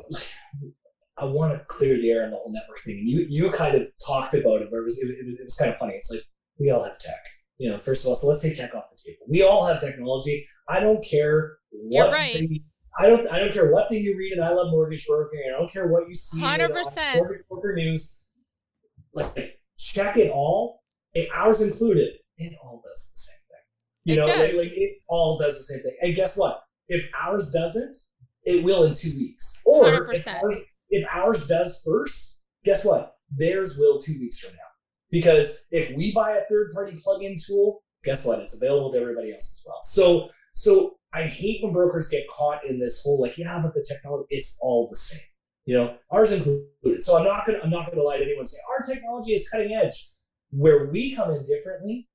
[1.19, 2.99] I want to clear the air on the whole network thing.
[2.99, 5.71] And you you kind of talked about it, where it was it, it, was kind
[5.71, 5.95] of funny.
[5.95, 6.21] It's like
[6.59, 7.21] we all have tech.
[7.59, 9.27] You know, first of all, so let's take tech off the table.
[9.29, 10.47] We all have technology.
[10.69, 12.35] I don't care what You're right.
[12.35, 12.65] thing-
[12.99, 15.43] I don't I don't care what thing you read and I Love Mortgage Brokering.
[15.47, 17.17] I don't care what you see uh, 100%.
[17.17, 18.20] Mortgage Broker News.
[19.15, 20.83] Like check it all,
[21.15, 22.11] it, ours included.
[22.37, 23.65] It all does the same thing.
[24.05, 24.57] You It know, does.
[24.57, 25.97] Like, like it all does the same thing.
[26.01, 26.63] And guess what?
[26.89, 27.97] If ours doesn't,
[28.45, 29.63] it will in two weeks.
[29.67, 30.43] Or if 100%.
[30.43, 33.15] ours, if ours does first, guess what?
[33.37, 34.59] Theirs will two weeks from now.
[35.11, 38.41] Because if we buy a third party plug-in tool, guess what?
[38.41, 39.81] It's available to everybody else as well.
[39.83, 43.85] So so I hate when brokers get caught in this whole like, yeah, but the
[43.87, 45.21] technology, it's all the same.
[45.67, 47.03] You know, ours included.
[47.03, 49.73] So I'm not gonna I'm not gonna lie to anyone say our technology is cutting
[49.73, 50.11] edge.
[50.51, 52.09] Where we come in differently,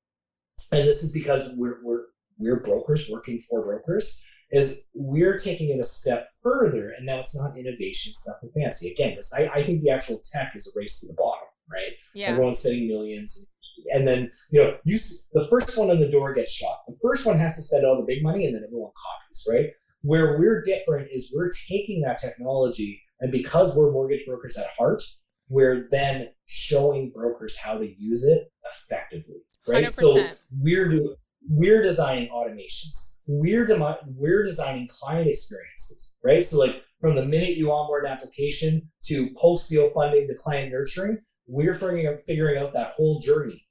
[0.72, 2.06] and this is because we're we're
[2.38, 7.40] we're brokers working for brokers, is we're taking it a step further, and now it's
[7.40, 8.92] not innovation, it's nothing fancy.
[8.92, 11.92] Again, this, I, I think the actual tech is a race to the bottom, right?
[12.14, 12.28] Yeah.
[12.28, 13.50] Everyone's spending millions.
[13.94, 14.98] And then, you know, you
[15.34, 16.78] the first one on the door gets shot.
[16.88, 19.70] The first one has to spend all the big money, and then everyone copies, right?
[20.02, 25.02] Where we're different is we're taking that technology, and because we're mortgage brokers at heart,
[25.50, 29.92] we're then showing brokers how to use it effectively, right?
[29.92, 30.34] So 100%.
[30.60, 31.16] we're doing
[31.48, 33.20] we're designing automations.
[33.28, 33.68] We're
[34.08, 36.44] we're designing client experiences, right?
[36.44, 40.72] So like from the minute you onboard an application to post deal funding to client
[40.72, 43.64] nurturing, we're figuring out, figuring out that whole journey,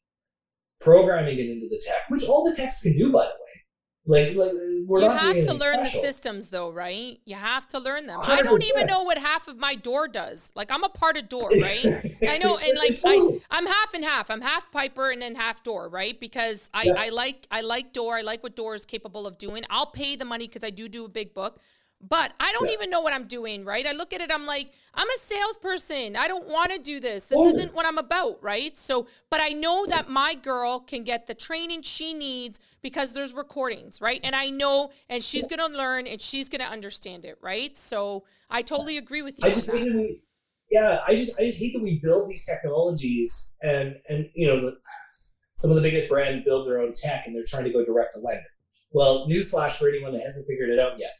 [0.81, 3.44] programming it into the tech, which all the techs can do, by the way.
[4.07, 4.53] Like, like
[4.87, 6.01] we're you have to learn special.
[6.01, 7.19] the systems though, right?
[7.25, 8.21] You have to learn them.
[8.23, 10.53] I don't even know what half of my door does.
[10.55, 12.17] Like I'm a part of door, right?
[12.29, 14.31] I know, and like I, I'm half and half.
[14.31, 16.19] I'm half Piper and then half door, right?
[16.21, 16.93] Because I, Yeah.
[16.99, 18.19] I like I like door.
[18.19, 19.63] I like what door is capable of doing.
[19.71, 21.59] I'll pay the money because I do do a big book,
[22.09, 22.75] but I don't Yeah.
[22.75, 23.87] even know what I'm doing, right?
[23.87, 26.17] I look at it, I'm like, I'm a salesperson.
[26.17, 27.25] I don't want to do this.
[27.25, 27.55] This Totally.
[27.55, 28.77] isn't what I'm about, right?
[28.77, 33.33] So, but I know that my girl can get the training she needs because there's
[33.33, 34.21] recordings, right?
[34.23, 37.77] And I know, and she's gonna learn and she's gonna understand it, right?
[37.77, 39.49] So I totally agree with you.
[39.49, 40.21] I just hate that we,
[40.71, 44.61] yeah, I just I just hate that we build these technologies and and you know
[44.61, 44.77] the,
[45.57, 48.15] some of the biggest brands build their own tech and they're trying to go direct
[48.15, 48.43] to lender.
[48.93, 51.17] Well, newsflash for anyone that hasn't figured it out yet.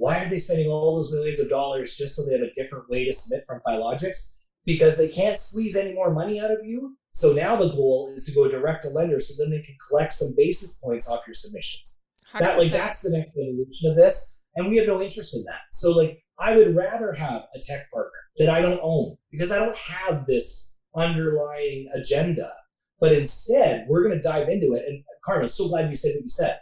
[0.00, 2.88] Why are they spending all those millions of dollars just so they have a different
[2.88, 4.38] way to submit from Filogix?
[4.64, 6.96] Because they can't squeeze any more money out of you.
[7.12, 10.14] So now the goal is to go direct to lenders so then they can collect
[10.14, 12.00] some basis points off your submissions
[12.38, 15.62] that like that's the next evolution of this and we have no interest in that
[15.72, 19.58] so like I would rather have a tech partner that I don't own because I
[19.58, 22.50] don't have this underlying agenda.
[22.98, 24.84] But instead, we're going to dive into it.
[24.86, 26.58] And Carmen, so glad you said what you said.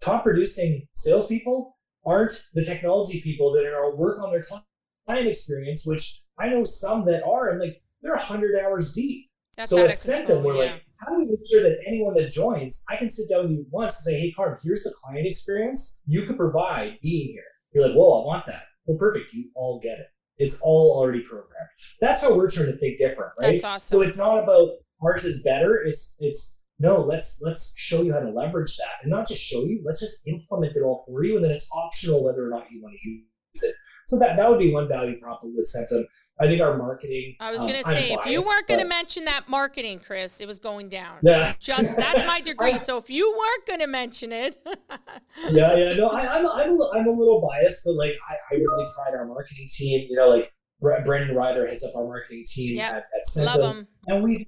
[0.00, 4.42] Top producing salespeople aren't the technology people that are work on their
[5.06, 9.28] client experience, which I know some that are, and like they're 100 hours deep.
[9.56, 10.72] That's so at Centum, we're yeah.
[10.72, 13.52] like, how do we make sure that anyone that joins, I can sit down with
[13.52, 17.42] you once and say, hey, Carmen, here's the client experience you could provide being here.
[17.72, 18.64] You're like, whoa, I want that.
[18.86, 19.32] Well, perfect.
[19.32, 20.06] You all get it.
[20.38, 21.68] It's all already programmed.
[22.00, 23.52] That's how we're trying to think different, right?
[23.52, 23.98] That's awesome.
[23.98, 24.70] So it's not about
[25.02, 25.82] ours is better.
[25.84, 28.94] It's it's no, let's let's show you how to leverage that.
[29.02, 31.36] And not just show you, let's just implement it all for you.
[31.36, 33.22] And then it's optional whether or not you want to use
[33.62, 33.74] it.
[34.08, 36.04] So that that would be one value prop with Centum.
[36.40, 37.36] I think our marketing.
[37.38, 40.00] I was um, going to I'm say, if you weren't going to mention that marketing,
[40.02, 41.18] Chris, it was going down.
[41.22, 41.52] Yeah.
[41.60, 42.72] Just that's my degree.
[42.72, 44.56] I- So if you weren't going to mention it,
[45.50, 45.92] yeah, yeah.
[45.96, 49.14] No, I, I'm, I'm, a, I'm a little biased, but like I, I really pride
[49.18, 50.06] our marketing team.
[50.08, 52.90] You know, like Brendan Ryder heads up our marketing team Yep.
[52.90, 54.46] at, at Centum, and we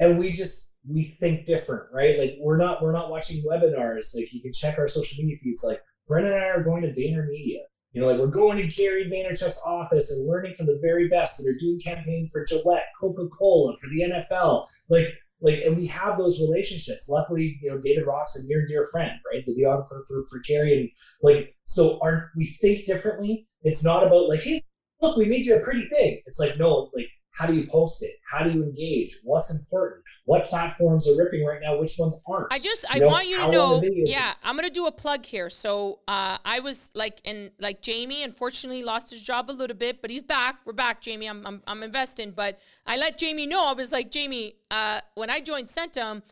[0.00, 2.18] and we just we think different, right?
[2.18, 4.14] Like we're not we're not watching webinars.
[4.14, 5.64] Like you can check our social media feeds.
[5.64, 7.60] Like Brendan and I are going to VaynerMedia.
[7.92, 11.38] You know, like we're going to Gary Vaynerchuk's office and learning from the very best
[11.38, 14.66] that are doing campaigns for Gillette, Coca Cola, for the NFL.
[14.88, 15.08] Like
[15.40, 19.12] like and we have those relationships luckily you know david rock's a near dear friend
[19.32, 20.90] right the videographer for, for gary and
[21.22, 24.62] like so our we think differently it's not about like hey
[25.00, 28.02] look we made you a pretty thing it's like no like how do you post
[28.02, 32.20] it how do you engage what's important what platforms are ripping right now which ones
[32.26, 33.82] aren't I just I You know, want you to know.
[33.84, 35.48] Yeah, I'm gonna do a plug here.
[35.50, 40.02] So uh, I was like, in like Jamie, unfortunately lost his job a little bit,
[40.02, 40.56] but he's back.
[40.64, 41.28] We're back, Jamie.
[41.28, 43.64] I'm I'm, I'm investing, but I let Jamie know.
[43.64, 46.22] I was like, Jamie, uh, when I joined Centum,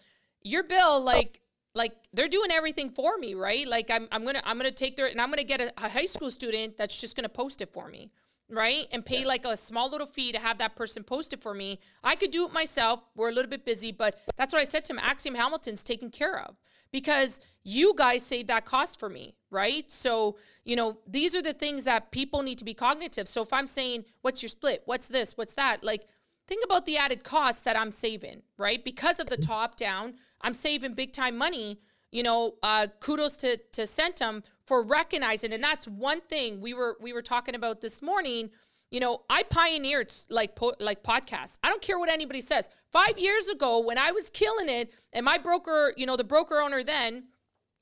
[0.42, 1.40] your bill like.
[1.74, 3.68] Like they're doing everything for me, right?
[3.68, 6.06] Like I'm, I'm gonna, I'm gonna take their, and I'm gonna get a, a high
[6.06, 8.10] school student that's just gonna post it for me,
[8.48, 8.86] right?
[8.92, 11.80] And pay like a small little fee to have that person post it for me.
[12.04, 13.00] I could do it myself.
[13.14, 15.00] We're a little bit busy, but that's what I said to him.
[15.02, 16.56] Axiom Hamilton's taken care of
[16.92, 19.90] because you guys save that cost for me, right?
[19.90, 23.28] So, you know, these are the things that people need to be cognitive.
[23.28, 24.82] So if I'm saying, what's your split?
[24.84, 25.36] What's this?
[25.36, 25.82] What's that?
[25.82, 26.06] Like,
[26.46, 28.84] think about the added costs that I'm saving, right?
[28.84, 31.80] Because of the top down, I'm saving big time money.
[32.12, 36.96] You know, uh, kudos to to Centum for recognizing, and that's one thing we were
[37.00, 38.50] we were talking about this morning.
[38.90, 41.58] You know, I pioneered like po- like podcasts.
[41.62, 42.68] I don't care what anybody says.
[42.92, 46.60] Five years ago, when I was killing it, and my broker, you know, the broker
[46.60, 47.24] owner then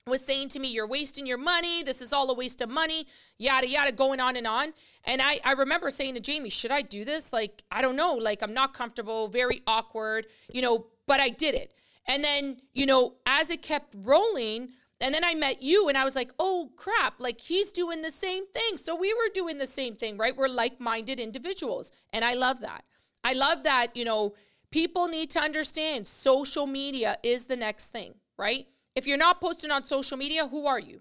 [0.06, 1.82] was saying to me, You're wasting your money.
[1.82, 3.06] This is all a waste of money,
[3.38, 4.74] yada, yada, going on and on.
[5.04, 7.32] And I, I remember saying to Jamie, Should I do this?
[7.32, 8.14] Like, I don't know.
[8.14, 11.72] Like, I'm not comfortable, very awkward, you know, but I did it.
[12.06, 16.04] And then, you know, as it kept rolling, and then I met you and I
[16.04, 18.76] was like, oh crap, like he's doing the same thing.
[18.76, 20.36] So we were doing the same thing, right?
[20.36, 21.92] We're like minded individuals.
[22.12, 22.84] And I love that.
[23.22, 24.34] I love that, you know,
[24.70, 28.66] people need to understand social media is the next thing, right?
[28.94, 31.00] If you're not posting on social media, who are you?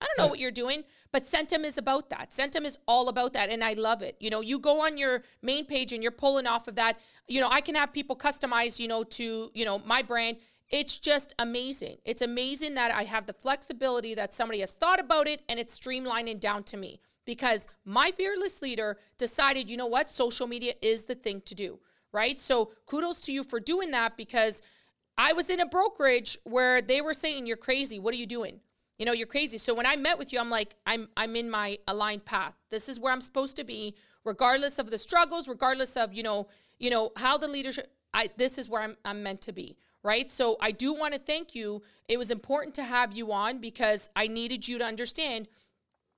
[0.00, 2.30] I don't know what you're doing, but Centum is about that.
[2.30, 4.16] Centum is all about that, and I love it.
[4.18, 6.98] You know, you go on your main page and you're pulling off of that.
[7.28, 10.38] You know, I can have people customize, you know, to you know my brand.
[10.70, 11.96] It's just amazing.
[12.04, 15.78] It's amazing that I have the flexibility that somebody has thought about it and it's
[15.78, 21.04] streamlining down to me because my fearless leader decided, you know what, social media is
[21.04, 21.80] the thing to do,
[22.12, 22.38] right?
[22.38, 24.62] So kudos to you for doing that because
[25.18, 27.98] I was in a brokerage where they were saying, "You're crazy.
[27.98, 28.60] What are you doing?"
[28.98, 29.58] You know, you're crazy.
[29.58, 32.54] So when I met with you, I'm like, I'm I'm in my aligned path.
[32.70, 36.48] This is where I'm supposed to be, regardless of the struggles, regardless of, you know,
[36.78, 39.76] you know, how the leadership I this is where I'm I'm meant to be.
[40.02, 40.30] Right.
[40.30, 41.82] So I do want to thank you.
[42.08, 45.48] It was important to have you on because I needed you to understand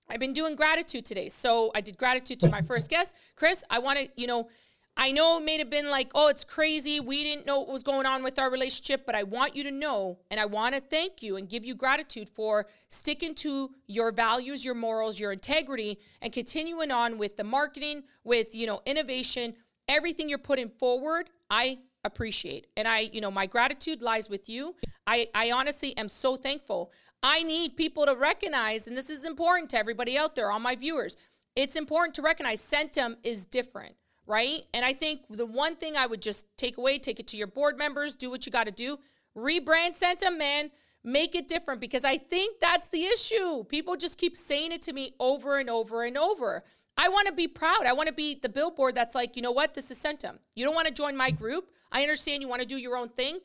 [0.09, 1.29] I've been doing gratitude today.
[1.29, 3.15] So I did gratitude to my first guest.
[3.35, 4.49] Chris, I want to, you know,
[4.95, 7.01] I know it may have been like, oh, it's crazy.
[7.01, 9.71] We didn't know what was going on with our relationship, but I want you to
[9.71, 14.13] know and I want to thank you and give you gratitude for sticking to your
[14.13, 19.55] values, your morals, your integrity, and continuing on with the marketing, with, you know, innovation,
[19.89, 21.31] everything you're putting forward.
[21.49, 22.67] I appreciate.
[22.77, 24.75] And I, you know, my gratitude lies with you.
[25.07, 26.93] I, I honestly am so thankful.
[27.23, 30.75] I need people to recognize, and this is important to everybody out there, all my
[30.75, 31.17] viewers.
[31.55, 33.95] It's important to recognize Centum is different,
[34.27, 34.63] right?
[34.75, 37.47] And I think the one thing I would just take away, take it to your
[37.47, 38.99] board members, do what you got to do,
[39.37, 40.71] rebrand Centum, man.
[41.05, 43.65] Make it different because I think that's the issue.
[43.65, 46.63] People just keep saying it to me over and over and over.
[46.97, 47.87] I want to be proud.
[47.87, 49.75] I want to be the billboard that's like, you know what?
[49.75, 50.39] This is Centum.
[50.55, 51.71] You don't want to join my group.
[51.93, 53.39] I understand you want to do your own thing.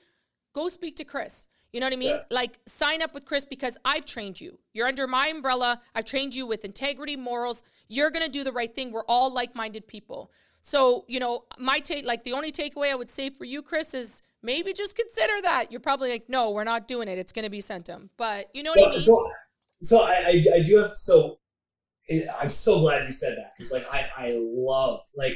[0.54, 1.48] Go speak to Chris.
[1.74, 2.16] You know what I mean?
[2.16, 2.24] Yeah.
[2.32, 4.58] Like sign up with Chris because I've trained you.
[4.74, 5.82] You're under my umbrella.
[5.94, 7.62] I've trained you with integrity, morals.
[7.90, 8.92] You're going to do the right thing.
[8.92, 10.32] We're all like-minded people.
[10.62, 13.94] So, you know, my take like the only takeaway I would say for you Chris
[13.94, 15.72] is maybe just consider that.
[15.72, 17.18] You're probably like, "No, we're not doing it.
[17.18, 19.00] It's going to be Centum." But you know what I mean?
[19.00, 19.32] so,
[19.82, 21.38] so I, I, I do have so
[22.10, 25.36] eh, I'm so glad you said that because like I, I love like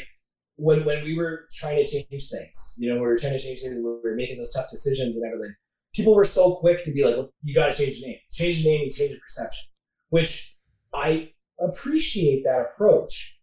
[0.62, 3.62] when when we were trying to change things, you know, we were trying to change
[3.62, 5.56] things, we were making those tough decisions and everything.
[5.94, 8.18] People were so quick to be like, well, "You got to change the name.
[8.32, 9.66] Change the name, you change the perception,"
[10.10, 10.56] which
[10.94, 13.40] I appreciate that approach,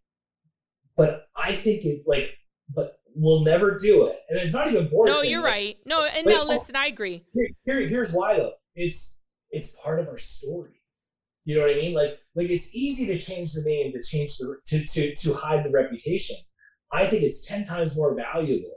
[0.95, 2.29] but I think it's like,
[2.73, 5.09] but we'll never do it, and it's not even board.
[5.09, 5.77] no, thing, you're like, right.
[5.85, 6.47] No, and Wait, no, oh.
[6.47, 7.25] listen, I agree.
[7.33, 8.53] here, here, here's why though.
[8.75, 10.81] It's it's part of our story.
[11.43, 11.93] You know what I mean?
[11.93, 15.65] Like like it's easy to change the name to change the to to to hide
[15.65, 16.37] the reputation.
[16.91, 18.75] I think it's ten times more valuable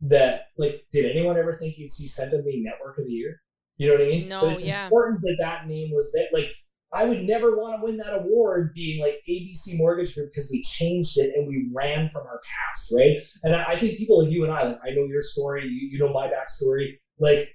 [0.00, 2.08] that like did anyone ever think you'd see
[2.44, 3.40] being Network of the Year?
[3.76, 4.28] You know what I mean?
[4.28, 4.84] No, but it's yeah.
[4.84, 6.50] important that that name was that like
[6.92, 10.62] I would never want to win that award being like ABC Mortgage Group because we
[10.62, 13.16] changed it and we ran from our past, right?
[13.42, 15.88] And I, I think people like you and I, like I know your story, you,
[15.92, 17.48] you know my backstory, like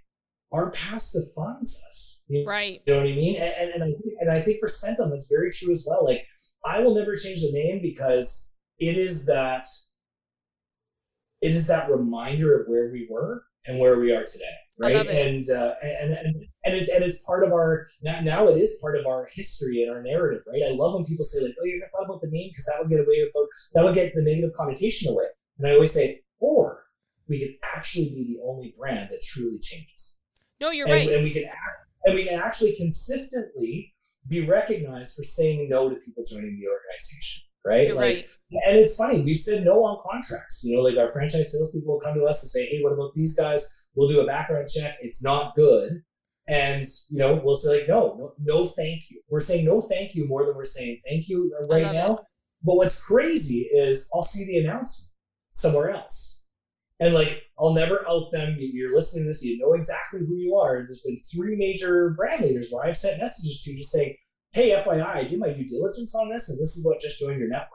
[0.52, 2.22] our past defines us.
[2.28, 2.82] You, Right.
[2.86, 3.36] you know what I mean?
[3.36, 6.06] And, and, and I think, and I think for Centum, it's very true as well.
[6.06, 6.24] Like
[6.64, 9.68] I will never change the name because it is that
[11.42, 15.08] it is that reminder of where we were and where we are today, right?
[15.08, 18.80] And, uh, and and and it's and it's part of our now, now it is
[18.82, 20.64] part of our history and our narrative, right?
[20.66, 22.80] I love when people say like, "Oh, you never thought about the name because that
[22.80, 25.26] would get away about that would get the negative connotation away."
[25.58, 26.84] And I always say, "Or
[27.28, 30.16] we could actually be the only brand that truly changes."
[30.60, 31.16] No, you're and, right.
[31.16, 33.94] and we can act, and we can actually consistently
[34.28, 37.88] be recognized for saying no to people joining the organization, right?
[37.88, 38.28] You're like, right.
[38.68, 40.64] and it's funny, we've said no on contracts.
[40.64, 43.14] You know, like our franchise salespeople will come to us and say, "Hey, what about
[43.16, 43.84] these guys?
[43.96, 44.98] We'll do a background check.
[45.02, 46.02] It's not good."
[46.48, 50.14] And you know, we'll say like, "No, no, no, thank you." We're saying no, thank
[50.16, 52.20] you more than we're saying thank you right now.
[52.64, 55.12] But what's crazy is I'll see the announcement
[55.54, 56.42] somewhere else.
[57.00, 58.56] And like, I'll never out them.
[58.58, 60.76] You- You're listening to this, you know exactly who you are.
[60.86, 64.16] There's been three major brand leaders where I've sent messages to just saying,
[64.54, 67.40] hey, FYI, I did my due diligence on this, and this is what just joined
[67.40, 67.70] your network.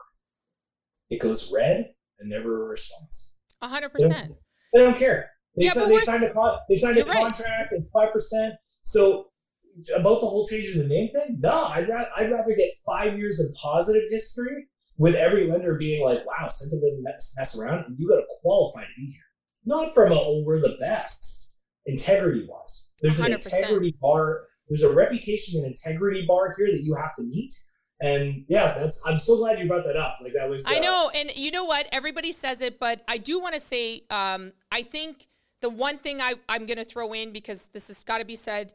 [1.11, 3.37] It goes red and never a response.
[3.63, 4.33] A hundred They don't- percent.
[4.73, 5.31] They don't care.
[5.57, 7.23] They, Yeah, signed, they signed a con- they signed a You're right.
[7.23, 7.73] contract.
[7.73, 8.55] It's five percent.
[8.85, 9.31] So
[9.97, 13.19] about the whole change in the name thing, no, I'd rather I'd rather get five
[13.19, 17.85] years of positive history with every lender being like, wow, Centum doesn't mess, mess around,
[17.87, 19.23] and you got to qualify to be here.
[19.65, 22.91] Not from a oh we're the best integrity wise.
[23.01, 23.47] There's an 100%.
[23.55, 24.43] integrity bar.
[24.69, 27.55] There's a reputation and integrity bar here that you have to meet.
[28.01, 29.05] And yeah, that's.
[29.07, 30.19] I'm so glad you brought that up.
[30.23, 30.67] Like that was.
[30.67, 31.89] I uh, know, and you know what?
[31.91, 35.27] Everybody says it, but I do want to say, um, I think
[35.61, 38.37] the one thing I, I'm going to throw in because this has got to be
[38.37, 38.73] said.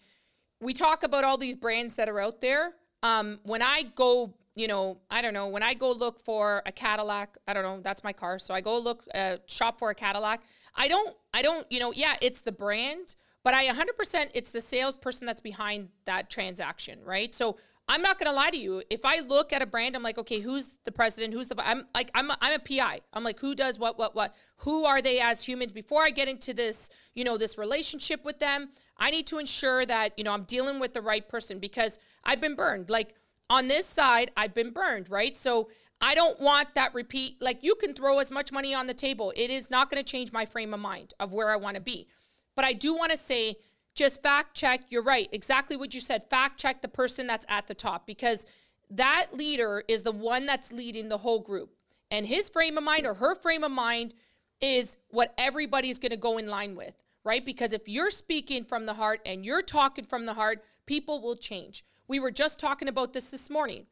[0.59, 2.73] We talk about all these brands that are out there.
[3.01, 6.71] Um, when I go, you know, I don't know, when I go look for a
[6.71, 8.39] Cadillac, I don't know, that's my car.
[8.39, 10.41] So I go look, uh, shop for a Cadillac.
[10.75, 14.61] I don't, I don't, you know, yeah, it's the brand, but I 100% it's the
[14.61, 17.33] salesperson that's behind that transaction, right?
[17.33, 18.81] So I'm not going to lie to you.
[18.89, 21.33] If I look at a brand, I'm like, okay, who's the president?
[21.33, 23.01] Who's the, I'm like, I'm a, I'm a PI.
[23.11, 24.33] I'm like, who does what, what, what?
[24.57, 25.73] Who are they as humans?
[25.73, 29.85] Before I get into this, you know, this relationship with them, I need to ensure
[29.85, 32.89] that, you know, I'm dealing with the right person because I've been burned.
[32.89, 33.15] Like
[33.49, 35.35] on this side, I've been burned, right?
[35.35, 37.41] So I don't want that repeat.
[37.41, 39.33] Like you can throw as much money on the table.
[39.35, 41.81] It is not going to change my frame of mind of where I want to
[41.81, 42.07] be.
[42.55, 43.57] But I do want to say,
[43.95, 44.81] just fact check.
[44.89, 45.29] You're right.
[45.31, 46.29] Exactly what you said.
[46.29, 48.45] Fact check the person that's at the top because
[48.89, 51.75] that leader is the one that's leading the whole group.
[52.11, 54.13] And his frame of mind or her frame of mind
[54.61, 57.43] is what everybody's going to go in line with, right?
[57.43, 61.35] Because if you're speaking from the heart and you're talking from the heart, people will
[61.35, 61.83] change.
[62.07, 63.87] We were just talking about this this morning.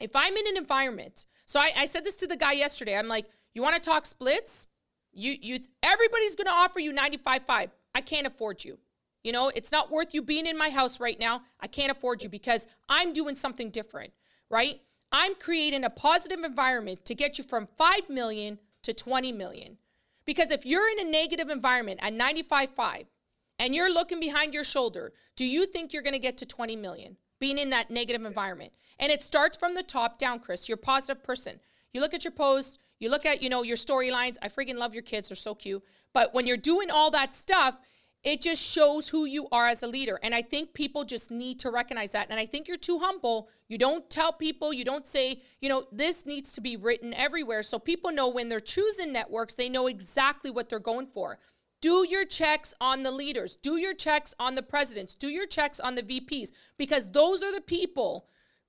[0.00, 2.96] If I'm in an environment, so I, I said this to the guy yesterday.
[2.96, 4.68] I'm like, you want to talk splits?
[5.12, 7.70] You you everybody's gonna offer you 95.5.
[7.98, 8.78] I can't afford you.
[9.24, 11.42] You know, it's not worth you being in my house right now.
[11.58, 14.12] I can't afford you because I'm doing something different,
[14.48, 14.80] right?
[15.10, 19.78] I'm creating a positive environment to get you from 5 million to 20 million.
[20.24, 23.06] Because if you're in a negative environment at 95.5
[23.58, 26.76] and you're looking behind your shoulder, do you think you're going to get to 20
[26.76, 28.72] million being in that negative environment?
[29.00, 30.68] And it starts from the top down, Chris.
[30.68, 31.58] You're a positive person.
[31.92, 34.36] You look at your posts, you look at, you know, your storylines.
[34.40, 35.28] I freaking love your kids.
[35.28, 35.82] They're so cute.
[36.14, 37.76] But when you're doing all that stuff,
[38.24, 40.18] it just shows who you are as a leader.
[40.22, 42.28] And I think people just need to recognize that.
[42.30, 43.48] And I think you're too humble.
[43.68, 47.62] You don't tell people, you don't say, you know, this needs to be written everywhere
[47.62, 51.38] so people know when they're choosing networks, they know exactly what they're going for.
[51.80, 55.78] do your checks on the leaders, do your checks on the presidents, do your checks
[55.78, 58.26] on the VPs, because those are the people.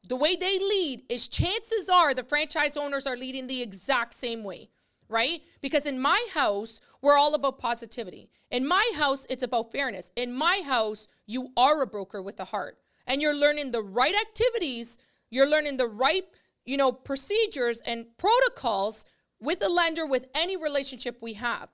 [0.07, 4.43] The way they lead is chances are the franchise owners are leading the exact same
[4.43, 4.69] way,
[5.10, 5.41] right?
[5.60, 8.30] Because in my house, we're all about positivity.
[8.51, 10.12] In my house, it's about fairness.
[10.16, 14.16] In my house, you are a broker with a heart and you're learning the right
[14.16, 14.97] activities,
[15.30, 16.26] you're learning the right,
[16.64, 19.05] you know, procedures and protocols
[19.41, 21.70] with a lender with any relationship we have.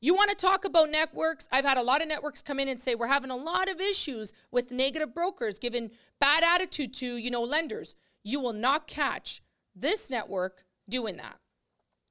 [0.00, 1.48] You want to talk about networks?
[1.50, 3.80] I've had a lot of networks come in and say we're having a lot of
[3.80, 7.96] issues with negative brokers giving bad attitude to, you know, lenders.
[8.22, 9.42] You will not catch
[9.74, 11.38] this network doing that.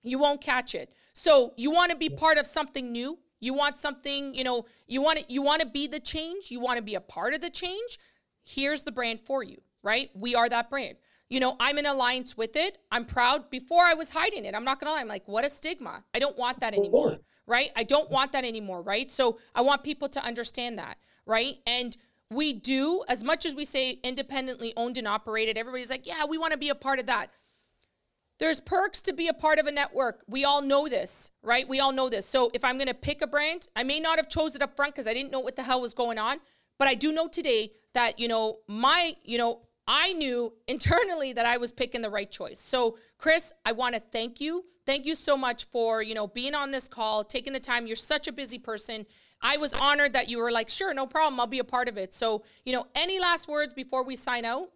[0.08, 0.92] You won't catch it.
[1.14, 3.18] So, you want to be part of something new?
[3.40, 6.50] You want something, you know, you want to you want to be the change?
[6.50, 8.00] You want to be a part of the change?
[8.44, 10.10] Here's the brand for you, right?
[10.16, 10.98] We are that brand.
[11.30, 12.78] You know, I'm in alliance with it.
[12.92, 13.50] I'm proud.
[13.50, 14.56] Before I was hiding it.
[14.56, 15.02] I'm not to lie.
[15.02, 16.04] I'm like, what a stigma.
[16.16, 17.72] I don't want that anymore right?
[17.76, 19.10] I don't want that anymore, right?
[19.10, 21.56] So I want people to understand that, right?
[21.66, 21.98] And
[22.30, 26.38] we do, as much as we say independently owned and operated, everybody's like, yeah, we
[26.38, 27.32] want to be a part of that.
[28.40, 30.24] There's perks to be a part of a network.
[30.28, 31.68] We all know this, right?
[31.68, 32.26] We all know this.
[32.26, 34.76] So if I'm going to pick a brand, I may not have chose it up
[34.76, 36.40] front because I didn't know what the hell was going on,
[36.78, 41.46] but I do know today that, you know, my, you know, I knew internally that
[41.46, 42.60] I was picking the right choice.
[42.60, 44.66] So, Chris, I want to thank you.
[44.86, 47.88] Thank you so much for, you know, being on this call, taking the time.
[47.88, 49.06] You're such a busy person.
[49.42, 51.40] I was honored that you were like, "Sure, no problem.
[51.40, 54.46] I'll be a part of it." So, you know, any last words before we sign
[54.46, 54.72] out?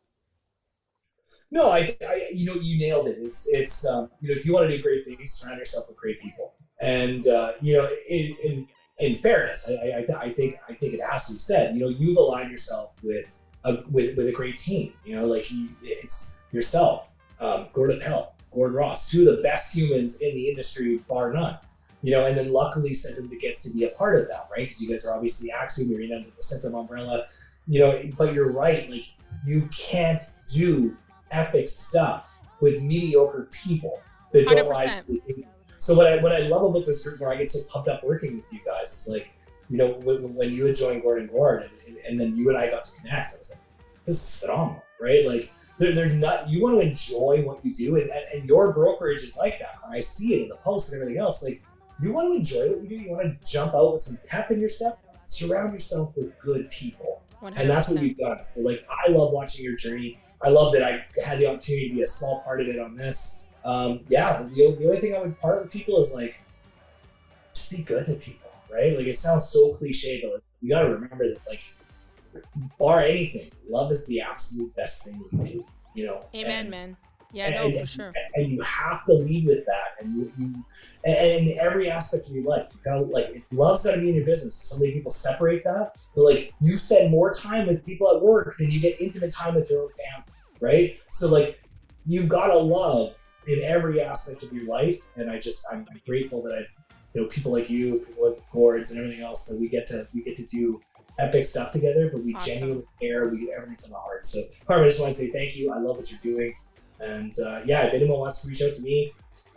[1.52, 3.18] No, I, I you know, you nailed it.
[3.20, 5.98] It's it's um, you know, if you want to do great things, surround yourself with
[5.98, 6.54] great people.
[6.80, 8.68] And uh, you know, in, in
[9.00, 11.76] in fairness, I, I, I think I think it has to be said.
[11.76, 14.94] You know, you've aligned yourself with a, with with a great team.
[15.04, 19.76] You know, like you, it's yourself, um, Gordon Pell, Gord Ross, two of the best
[19.76, 21.58] humans in the industry, bar none.
[22.02, 24.64] You know, and then luckily Centum gets to be a part of that, right?
[24.64, 27.26] Because you guys are obviously Axiom, you're in under the Centum umbrella.
[27.68, 28.90] You know, but you're right.
[28.90, 29.06] Like
[29.46, 30.22] you can't
[30.52, 30.98] do
[31.32, 34.02] epic stuff with mediocre people
[34.32, 34.70] that don't 100%.
[34.70, 34.94] rise.
[34.96, 35.46] to the occasion.
[35.80, 38.04] So what I what I love about this group, where I get so pumped up
[38.04, 39.32] working with you guys, is like,
[39.68, 42.58] you know, when, when you had joined Gordon Gord, and, and, and then you and
[42.58, 43.62] I got to connect, I was like,
[44.06, 45.26] this is phenomenal, right?
[45.26, 46.48] Like, they're, they're not.
[46.48, 49.80] You want to enjoy what you do, and, and, your brokerage is like that.
[49.90, 51.44] I see it in the posts and everything else.
[51.44, 51.64] Like,
[52.00, 52.96] you want to enjoy what you do.
[52.96, 55.00] You want to jump out with some pep in your step.
[55.26, 58.08] Surround yourself with good people, and that's what 100%.
[58.08, 58.44] you've done.
[58.44, 60.21] So, like, I love watching your journey.
[60.44, 62.96] I love that I had the opportunity to be a small part of it on
[62.96, 63.48] this.
[63.64, 66.40] Um, yeah, the, the only thing I would part with people is like,
[67.54, 68.98] just be good to people, right?
[68.98, 71.62] Like, it sounds so cliche, but like, you got to remember that, like,
[72.80, 75.66] bar anything, love is the absolute best thing we can do.
[75.94, 76.98] You know, Amen, And- man.
[77.34, 78.14] Yeah, and, no, and- for sure.
[78.36, 80.66] and you have to lead with that and you, you
[81.04, 84.26] and in every aspect of your life you gotta like love's gotta be in your
[84.26, 84.56] business.
[84.56, 88.56] So many people separate that but like you spend more time with people at work
[88.58, 90.26] than you get intimate time with your own family
[90.60, 91.00] right?
[91.12, 91.60] So like
[92.06, 93.16] you've got to love
[93.48, 96.76] in every aspect of your life and i just i'm grateful that i've
[97.14, 100.08] you know people like you people like Gords and everything else that we get to
[100.14, 100.82] we get to do
[101.20, 102.54] epic stuff together but we Awesome.
[102.54, 104.26] genuinely care we do everything from the heart.
[104.26, 105.72] So Carmen, I just want to say thank you.
[105.72, 106.56] I love what you're doing.
[107.00, 109.12] And uh, yeah, if anyone wants to reach out to me,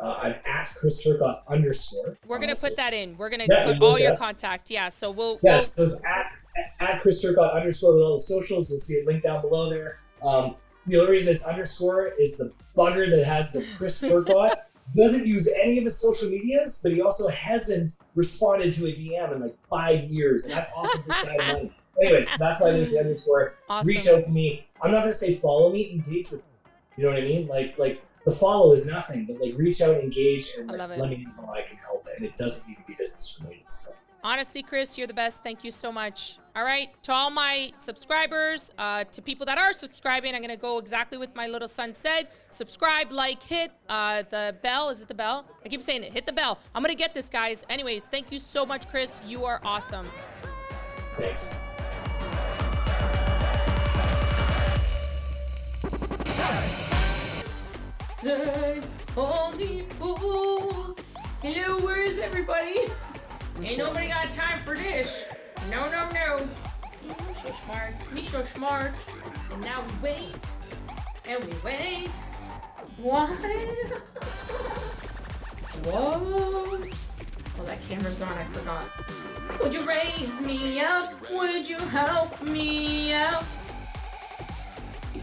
[0.05, 2.19] uh, I'm at Chris Turcotte underscore.
[2.27, 3.17] We're gonna Uh, so- put that in.
[3.17, 4.19] We're gonna Yeah, put all your that.
[4.19, 4.71] contact.
[4.71, 4.89] Yeah.
[4.91, 5.41] So we'll.
[5.43, 6.27] Yes, so it's at,
[6.81, 8.69] at Chris Turcotte underscore with all the socials.
[8.71, 9.99] You'll see a link down below there.
[10.23, 14.55] Um, the only reason it's underscore is the bugger that has the Chris Turcotte
[14.97, 19.33] doesn't use any of his social medias, but he also hasn't responded to a DM
[19.35, 21.73] in like five years, and I've offered this guy money.
[22.03, 23.55] Anyways, so that's why there's the underscore.
[23.69, 23.89] We'll, awesome.
[23.89, 24.67] reach out to me.
[24.83, 26.73] I'm not gonna say follow me, engage with me.
[26.97, 27.47] You know what I mean?
[27.49, 31.25] Like like the follow is nothing, but like reach out, engage, and like, let me
[31.25, 32.07] know how I can help.
[32.17, 33.71] And it doesn't need to be business related.
[33.71, 33.93] So
[34.25, 35.43] Honestly, Chris, you're the best.
[35.43, 36.39] Thank you so much.
[36.57, 40.79] All right, to all my subscribers, uh, to people that are subscribing, I'm gonna go
[40.79, 42.31] exactly with my little son said.
[42.49, 44.89] Subscribe, like, hit uh, the bell.
[44.89, 45.45] Is it the bell?
[45.63, 46.13] I keep saying it.
[46.13, 46.59] Hit the bell.
[46.75, 47.67] I'm gonna get this, guys.
[47.69, 49.21] Anyways, thank you so much, Chris.
[49.27, 50.09] You are awesome.
[51.19, 51.55] thanks.
[58.25, 58.81] Say
[59.19, 60.99] only fools.
[61.43, 62.87] Hello, where is everybody?
[63.61, 65.25] Ain't nobody got time for this.
[65.71, 66.39] No, no, no.
[66.91, 68.13] See, me so smart.
[68.15, 68.93] Me so smart.
[69.53, 70.39] And now we wait.
[71.29, 72.09] And we wait.
[72.97, 73.29] What?
[75.85, 76.81] Whoa.
[77.61, 78.33] Oh, that camera's on.
[78.33, 78.85] I forgot.
[79.63, 81.31] Would you raise me up?
[81.31, 83.45] Would you help me out?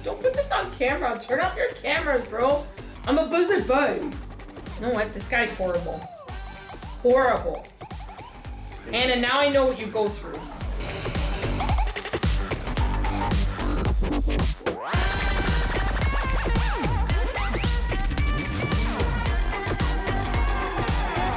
[0.03, 1.19] Don't put this on camera.
[1.19, 2.63] Turn off your cameras, bro.
[3.07, 3.97] I'm a buzzard bug.
[3.99, 5.13] You know what?
[5.13, 5.99] This guy's horrible.
[7.01, 7.65] Horrible.
[8.93, 10.33] Anna, now I know what you go through.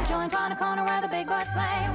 [0.08, 1.93] Join corner where the big boys play.